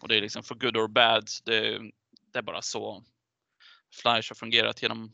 [0.00, 1.78] Och det är liksom for good or bad, det,
[2.32, 3.04] det är bara så
[4.02, 5.12] Flyers har fungerat genom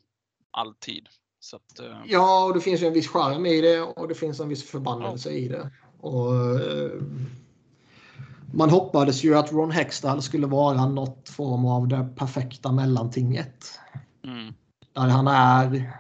[0.51, 1.09] all tid.
[1.41, 4.15] Så att, eh, ja, och det finns ju en viss charm i det och det
[4.15, 5.71] finns en viss förbannelse i det.
[6.01, 6.91] Och, eh,
[8.53, 13.79] man hoppades ju att Ron Hextall skulle vara något form av det perfekta mellantinget.
[14.25, 14.55] mm,
[14.93, 15.93] Där han är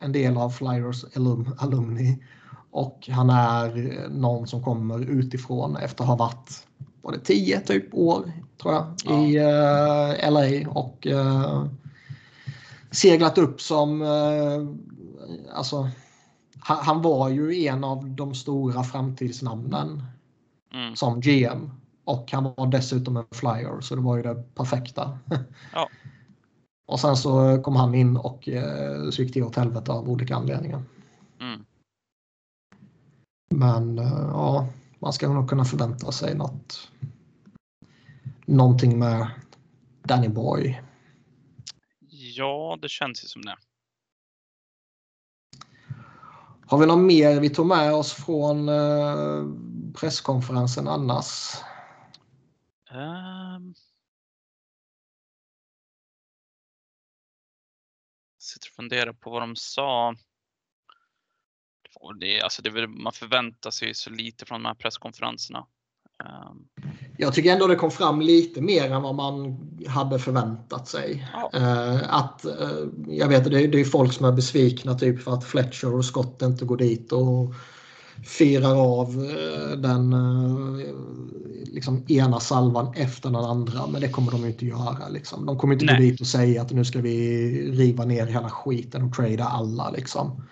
[0.00, 2.22] en del av Flyers alum, alumni.
[2.70, 6.66] Och han är någon som kommer utifrån efter att ha varit
[7.06, 8.32] var det 10 typ år
[8.62, 8.86] tror jag
[9.24, 11.66] i eh, LA och eh,
[12.90, 14.66] seglat upp som eh,
[15.54, 15.88] alltså
[16.58, 20.02] han, han var ju en av de stora framtidsnamnen
[20.74, 21.70] mm, som GM
[22.06, 25.18] och han var dessutom en flyer så det var ju det perfekta.
[25.72, 25.88] Ja.
[26.88, 30.36] Och sen så kom han in och eh, så gick det åt helvete av olika
[30.36, 30.82] anledningar.
[31.40, 31.64] mm.
[33.50, 36.90] Men eh, ja, man ska nog kunna förvänta sig något.
[38.44, 39.30] Någonting med
[40.02, 40.80] Danny Boy.
[42.08, 43.56] Ja, det känns ju som det.
[46.66, 49.44] Har vi något mer vi tog med oss från eh,
[49.94, 51.56] presskonferensen annars?
[52.96, 53.74] Um,
[58.38, 60.14] sitter och funderar på vad de sa.
[62.20, 65.66] Det, alltså det väl, man förväntar sig så lite från de här presskonferenserna.
[66.24, 66.68] Ehm,
[67.18, 69.56] Jag tycker ändå det kom fram lite mer än vad man
[69.88, 71.28] hade förväntat sig.
[71.32, 71.50] Ja.
[71.54, 75.32] Eh, att, eh, jag vet, det är, det är folk som är besvikna typ för
[75.32, 77.54] att Fletcher och Scott inte går dit och
[78.24, 80.86] firar av eh, den eh,
[81.72, 83.86] liksom ena salvan efter den andra.
[83.86, 85.08] Men det kommer de inte göra.
[85.08, 85.46] Liksom.
[85.46, 86.10] De kommer inte gå Nej.
[86.10, 89.90] dit och säga att nu ska vi riva ner hela skiten och trada alla.
[89.90, 90.42] Liksom.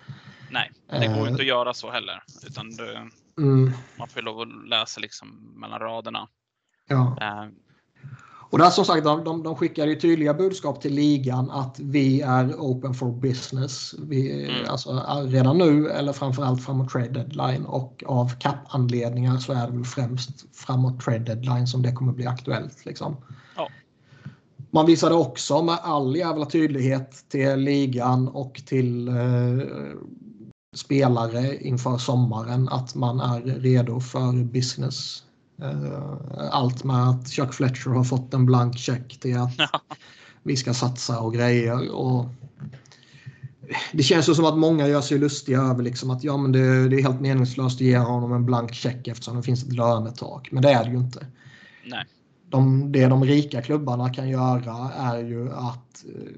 [0.51, 1.21] nej, det går Eh.
[1.23, 2.23] ju inte att göra så heller.
[2.47, 6.27] Utan det, Mm, man får lov att läsa liksom mellan raderna.
[6.87, 7.17] ja.
[8.49, 12.53] Och där som sagt, de, de, skickar ju tydliga budskap till ligan att vi är
[12.57, 13.95] open for business.
[13.99, 14.69] Vi, Mm.
[14.69, 19.85] alltså, redan nu eller framförallt framåt trade deadline och av cap-anledningar så är det väl
[19.85, 22.85] främst framåt trade deadline som det kommer bli aktuellt.
[22.85, 23.15] Liksom.
[23.55, 23.69] Ja.
[24.71, 29.15] Man visade också med all jävla tydlighet till ligan och till eh,
[30.75, 35.24] spelare inför sommaren att man är redo för business.
[35.61, 39.51] Eh, Allt med att Chuck Fletcher har fått en blank check till att
[40.43, 41.95] vi ska satsa och grejer.
[41.95, 42.25] Och
[43.93, 46.89] det känns ju som att många gör sig lustiga över liksom att ja, men det,
[46.89, 50.49] det är helt meningslöst att ge honom en blank check eftersom det finns ett lönetak.
[50.51, 51.27] Men det är det ju inte.
[51.85, 52.05] nej,
[52.49, 56.31] De, det de rika klubbarna kan göra är ju att eh,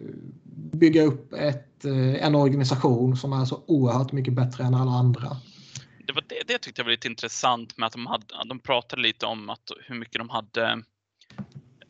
[0.72, 5.38] bygga upp ett, eh, en organisation som är så oerhört mycket bättre än alla andra.
[6.48, 9.72] Det, tyckte jag var lite intressant med att de, hade, de pratade lite om att,
[9.86, 10.84] hur mycket de hade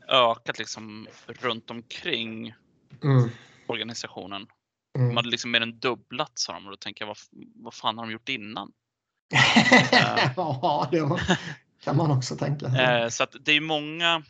[0.07, 2.53] ökat liksom runt omkring
[3.03, 3.29] Mm.
[3.67, 4.47] organisationen.
[4.97, 5.09] Mm.
[5.09, 7.17] De hade liksom mer än dubblat sa de och då tänker jag vad,
[7.55, 8.71] vad fan har de gjort innan?
[10.35, 11.21] ja, det var,
[11.83, 12.65] kan man också tänka.
[12.65, 14.23] Eh, så att det är många.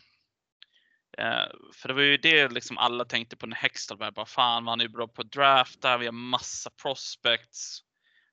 [1.18, 4.66] Eh, för det var ju det liksom alla tänkte på när Hextall var bara fan
[4.66, 5.98] han är ju bra på att drafta.
[5.98, 7.80] Vi har massa prospects.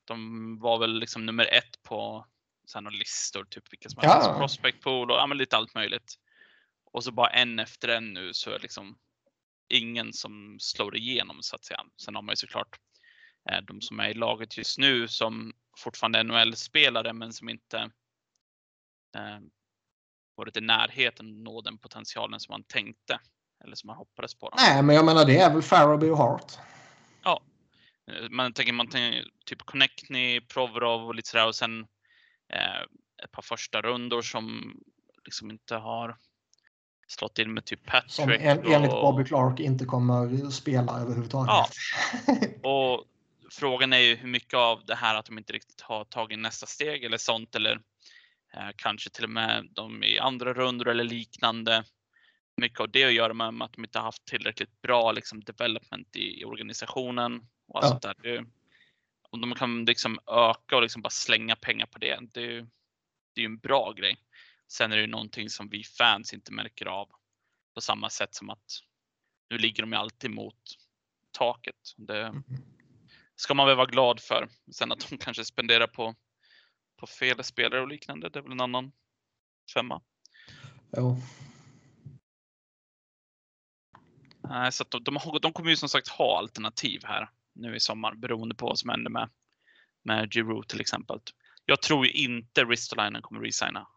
[0.05, 2.25] De var väl liksom nummer ett på
[2.65, 4.09] så här, listor, typ vilka som Ja.
[4.13, 4.29] helst.
[4.39, 6.15] Prospect pool och ja, lite allt möjligt.
[6.91, 8.97] Och så bara en efter en nu så är det liksom
[9.69, 11.79] ingen som slår igenom så att säga.
[12.01, 12.79] Sen har man ju såklart
[13.51, 17.77] eh, de som är i laget just nu som fortfarande är NHL-spelare men som inte
[19.15, 19.39] eh,
[20.35, 23.19] varit i närheten att nå den potentialen som man tänkte
[23.63, 24.49] eller som man hoppades på.
[24.49, 24.55] Då.
[24.57, 26.51] Nej, men jag menar det är väl Farabee och Hart.
[28.11, 31.79] Eh, Man tänker man tänker, typ Connectny, Provorov och lite sådär och sen
[32.53, 32.81] eh,
[33.23, 34.75] ett par första rundor som
[35.25, 36.17] liksom inte har
[37.07, 38.11] slått in med typ Patrick.
[38.11, 41.49] Som en, enligt och- Bobby Clark inte kommer spela överhuvudtaget.
[41.49, 41.67] Ja.
[42.69, 43.05] Och
[43.51, 46.65] frågan är ju hur mycket av det här att de inte riktigt har tagit nästa
[46.65, 47.71] steg eller sånt eller
[48.53, 51.83] eh, kanske till och med de i andra rundor eller liknande.
[52.61, 56.15] Mycket av det att göra med att de inte har haft tillräckligt bra liksom, development
[56.15, 57.41] i, i organisationen.
[57.67, 57.89] Och allt Ja.
[57.89, 58.15] sånt där.
[58.23, 58.45] Det,
[59.29, 62.47] om de kan liksom öka och liksom bara slänga pengar på det, det,
[63.33, 64.17] det är ju en bra grej.
[64.67, 67.09] Sen är det ju någonting som vi fans inte märker av
[67.73, 68.79] på samma sätt som att
[69.49, 70.59] nu ligger de ju alltid mot
[71.31, 71.93] taket.
[71.97, 72.43] Det
[73.35, 74.49] ska man väl vara glad för.
[74.71, 76.15] Sen att de kanske spenderar på,
[76.97, 78.91] på fel spelare och liknande, det är väl en annan
[79.73, 80.01] femma.
[80.97, 81.17] Jo.
[84.49, 88.15] Nej, Så de, de, de kommer ju som sagt ha alternativ här nu i sommar
[88.15, 89.29] beroende på vad som händer med,
[90.03, 91.19] med Giroud till exempel.
[91.65, 93.87] Jag tror ju inte Ristolainen kommer resigna.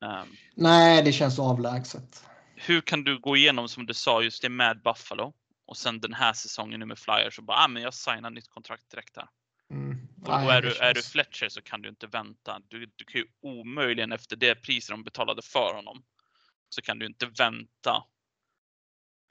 [0.00, 2.24] Um, Nej, det känns avlägset.
[2.56, 5.32] hur kan du gå igenom som du sa just det med Buffalo
[5.66, 8.48] och sen den här säsongen nu med Flyers och bara ah, men jag signar nytt
[8.48, 9.28] kontrakt direkt där.
[9.70, 10.08] Mm.
[10.22, 12.60] Och är, du, är du känns- Fletcher så kan du inte vänta.
[12.68, 16.04] Du, du kan ju omöjligen efter det priset de betalade för honom
[16.68, 18.04] så kan du inte vänta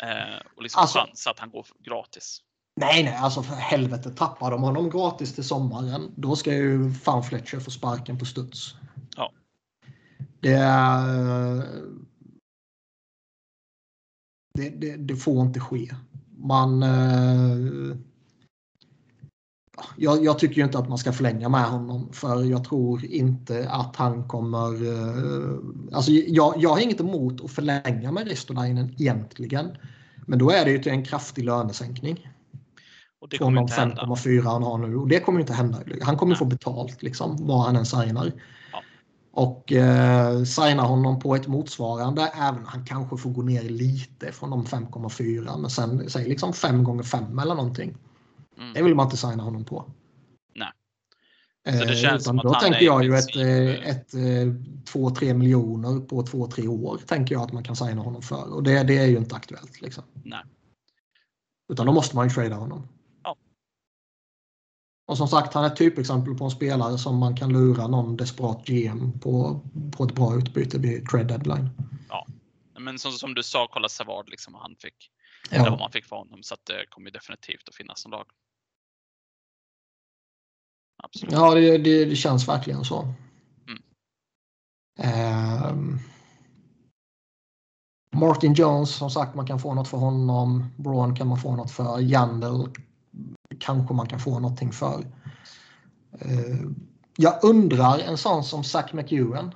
[0.04, 2.42] eh, och liksom Alltså- chansa att han går gratis.
[2.76, 4.10] Nej, nej, alltså för helvete.
[4.10, 8.76] Tappar de honom gratis till sommaren, då ska ju fan Fletcher få sparken på studs.
[9.16, 9.32] Ja.
[10.40, 10.58] Det.
[14.54, 15.96] Det, det, det får inte ske.
[16.38, 16.84] Man...
[16.84, 17.98] eh,
[19.98, 23.70] Jag, jag tycker ju inte att man ska förlänga med honom för jag tror inte
[23.70, 24.86] att han kommer...
[24.86, 25.58] eh,
[25.92, 29.78] Alltså jag, jag har inget emot att förlänga med Ristolainen egentligen.
[30.26, 32.33] Men då är det ju till en kraftig lönesänkning
[33.24, 34.02] Och det kommer inte hända.
[34.02, 34.96] 5,4 han har nu.
[34.96, 35.84] Och det kommer inte hända.
[36.02, 36.38] Han kommer Nej.
[36.40, 38.32] få betalt liksom, vad han än signar.
[38.72, 38.84] Ja.
[39.32, 44.50] Och eh, signar honom på ett motsvarande, även han kanske får gå ner lite från
[44.50, 45.58] de 5,4.
[45.58, 47.98] Men sen säg liksom 5 gånger 5 eller någonting.
[48.58, 48.74] Mm.
[48.74, 49.92] Det vill man inte signa honom på.
[50.56, 50.72] Nej.
[51.68, 54.14] Eh, Så det känns utan som att då tänker jag ju ett, princip, eh, ett,
[54.14, 54.54] eh,
[54.86, 58.54] 2-3 miljoner på 2-3 år tänker jag att man kan signa honom för.
[58.54, 59.82] Och det, det är ju inte aktuellt.
[59.82, 60.04] Liksom.
[60.14, 60.44] Nej.
[61.72, 62.88] Utan då måste man ju trada honom.
[65.14, 65.16] Ja.
[65.16, 68.18] Och som sagt, han är ett typexempel på en spelare som man kan lura någon
[68.18, 69.62] desperat GM på,
[69.98, 71.70] på ett bra utbyte vid trade deadline.
[72.80, 75.12] Men som, som du sa, kolla Savard liksom han fick.
[75.50, 76.44] Eller vad Ja, man fick för honom.
[76.44, 78.26] Så att det kommer definitivt att finnas en lag.
[81.04, 81.34] Absolut.
[81.34, 83.14] ja det, det, det känns verkligen så.
[83.68, 83.84] Mm.
[85.00, 86.00] Ehm,
[88.12, 90.66] Martin Jones, som sagt, man kan få något för honom.
[90.78, 92.00] Braun kan man få något för.
[92.00, 92.68] Jandel
[93.60, 95.06] kanske man kan få någonting för.
[96.20, 96.60] Eh,
[97.18, 99.56] jag undrar en sån som Zach McEwen.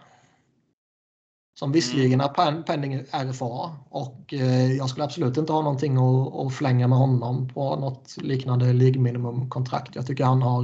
[1.60, 6.53] Som visserligen är penning RFA och eh, jag skulle absolut inte ha någonting att, att
[6.53, 9.95] flänga med honom på något liknande ligminimumkontrakt.
[9.95, 10.64] Jag tycker han har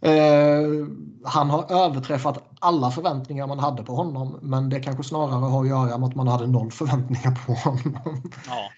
[0.00, 0.86] eh,
[1.24, 5.68] han har överträffat alla förväntningar man hade på honom men det kanske snarare har att
[5.68, 8.30] göra med att man hade noll förväntningar på honom.
[8.46, 8.70] Ja.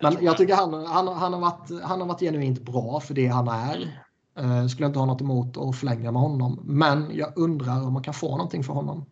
[0.00, 3.26] Men jag tycker han, han, han, har varit, han har varit genuint bra för det
[3.26, 4.04] han är.
[4.38, 6.60] Eh, skulle inte ha något emot att förlänga med honom.
[6.64, 9.06] Men jag undrar om man kan få någonting för honom.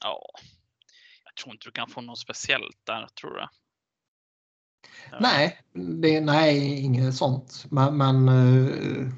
[0.00, 0.30] Ja.
[1.24, 3.46] Jag tror inte du kan få något speciellt där, tror du?
[5.10, 5.18] Ja.
[5.20, 7.66] Nej, det, nej, inget sånt.
[7.70, 9.12] Men, men uh,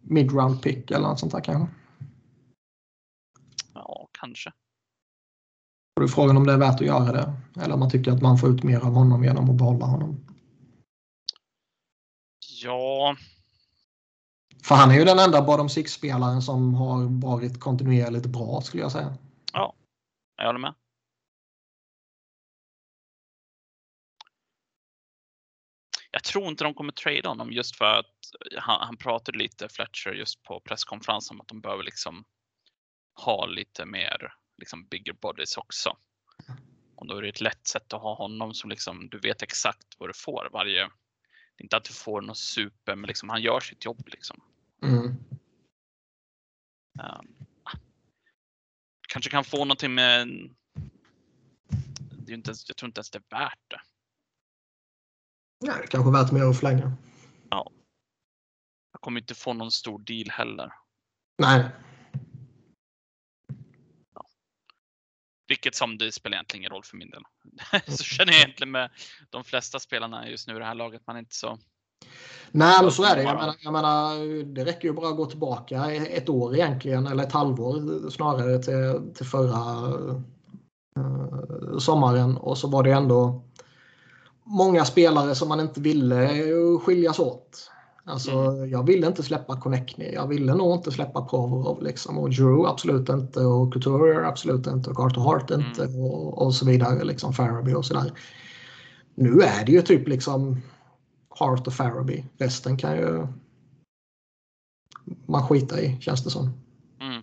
[0.00, 1.74] mid-round pick eller något sånt där kanske.
[3.74, 4.52] Ja, kanske.
[5.96, 7.32] Och då är frågan om det är värt att göra det.
[7.62, 10.26] Eller om man tycker att man får ut mer av honom genom att behålla honom.
[12.62, 13.16] Ja,
[14.62, 18.92] För han är ju den enda bottom six-spelaren som har varit kontinuerligt bra skulle jag
[18.92, 19.16] säga.
[20.36, 20.74] jag håller med.
[26.10, 28.14] jag tror inte de kommer trada honom just för att
[28.58, 32.24] han, han pratade lite Fletcher just på presskonferensen om att de behöver liksom
[33.24, 35.96] ha lite mer liksom bigger bodies också.
[36.94, 39.86] Och då är det ett lätt sätt att ha honom som liksom du vet exakt
[39.98, 40.90] vad du får varje.
[41.58, 44.40] Inte att du får något super, men liksom han gör sitt jobb liksom.
[44.82, 45.06] Mm.
[47.02, 47.46] Um,
[49.08, 50.28] kanske kan få någonting med.
[52.10, 53.80] Det är inte ens, jag tror inte ens det är värt det.
[55.60, 56.96] Nej, det kanske är värt mer att förlänga.
[58.96, 60.72] Jag kommer inte få någon stor deal heller.
[61.38, 61.70] Nej,
[65.48, 67.22] Vilket som det spelar egentligen ingen roll för min del.
[67.96, 68.90] så känner jag egentligen med
[69.30, 71.02] de flesta spelarna just nu i det här laget.
[71.06, 71.58] Man är inte så.
[72.50, 73.22] Nej, men så är det.
[73.22, 77.24] Jag menar, jag menar, det räcker ju bara att gå tillbaka ett år egentligen, eller
[77.24, 79.88] ett halvår snarare till, till förra
[80.98, 82.36] uh, sommaren.
[82.36, 83.44] Och så var det ändå
[84.44, 86.28] många spelare som man inte ville
[86.78, 87.70] skiljas åt.
[88.08, 88.70] Alltså, mm.
[88.70, 90.12] Jag ville inte släppa Connectney.
[90.12, 91.82] Jag ville nog inte släppa Provorov.
[91.82, 92.18] Liksom.
[92.18, 93.40] Och Drew absolut inte.
[93.40, 94.90] Och Couture absolut inte.
[94.90, 95.84] Och Carter Hart inte.
[95.84, 96.00] Mm.
[96.00, 97.04] Och, och, så vidare.
[97.04, 98.12] Liksom Faraby och sådär.
[99.14, 100.62] Nu är det ju typ liksom
[101.28, 102.24] Hart och Faraby.
[102.38, 103.26] Resten kan ju
[105.26, 106.44] man skita i känns det som.
[107.00, 107.22] Mm.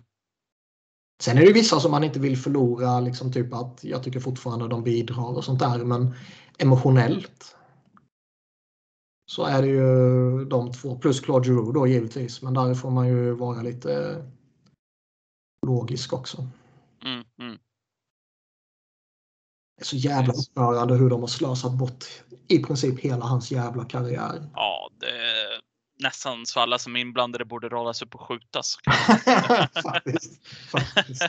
[1.22, 3.00] Sen är det vissa som man inte vill förlora.
[3.00, 5.78] Liksom typ att jag tycker fortfarande de bidrar och sånt där.
[5.78, 6.14] Men
[6.58, 7.56] emotionellt
[9.26, 12.42] så är det ju de två plus Claude Giroux då givetvis.
[12.42, 14.24] Men där får man ju vara lite
[15.66, 16.46] logisk också.
[17.04, 17.58] Mm, mm.
[19.76, 22.04] Det är så jävla upprörande hur de har slösat bort
[22.48, 24.50] i princip hela hans jävla karriär.
[24.54, 25.60] Ja, det är
[25.98, 28.76] nästan så alla som är inblandade borde rollas upp och skjutas.
[29.82, 31.28] faktiskt, faktiskt.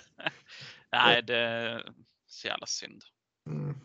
[0.91, 1.89] Nej, det är
[2.27, 3.03] så jävla synd.
[3.49, 3.75] Mm.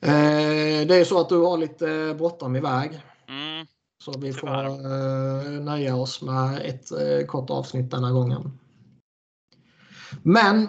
[0.00, 3.00] Eh, det är så att du har lite bråttom iväg.
[3.28, 3.66] Mm,
[4.04, 8.58] så vi får eh, nöja oss med ett eh, kort avsnitt denna gången.
[10.22, 10.68] Men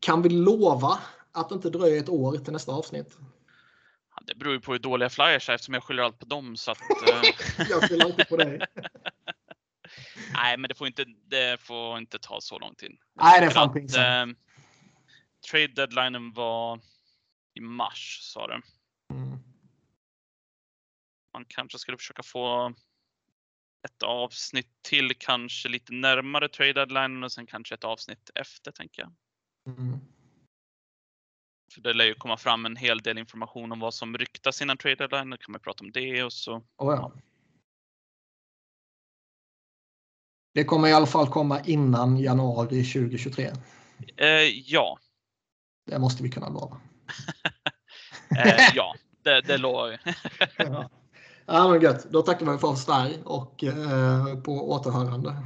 [0.00, 0.98] kan vi lova
[1.32, 3.16] att det inte dröjer ett år till nästa avsnitt?
[4.16, 6.56] Ja, det beror ju på hur dåliga flyers är eftersom jag skyller allt på dem.
[6.56, 6.78] Så att,
[7.70, 8.58] jag skyller inte på dig.
[10.34, 12.90] Nej, men det får inte, det får inte ta så lång tid.
[13.22, 14.06] Nej, det är fan pinsamt.
[14.06, 14.26] Eh,
[15.50, 16.80] trade deadlinen var
[17.58, 18.62] i mars sa du.
[19.14, 19.38] Mm.
[21.32, 22.74] Man kanske skulle försöka få
[23.84, 29.02] ett avsnitt till, kanske lite närmare trade deadline och sen kanske ett avsnitt efter tänker
[29.02, 29.12] jag.
[29.76, 29.98] Mm.
[31.74, 34.76] För det lär ju komma fram en hel del information om vad som ryktas innan
[34.76, 35.30] trade deadline.
[35.30, 36.56] Då kan man prata om det och så.
[36.56, 37.12] Oh ja.
[40.54, 43.52] Det kommer i alla fall komma innan januari 2023.
[44.16, 44.28] Eh,
[44.70, 44.98] ja.
[45.86, 46.80] Det måste vi kunna lova.
[48.38, 50.14] Eh, ja, det, det lovar vi.
[50.56, 50.90] ja.
[51.46, 52.06] ja, men gött.
[52.10, 55.36] Då tackar vi för oss där och eh, på återhörande.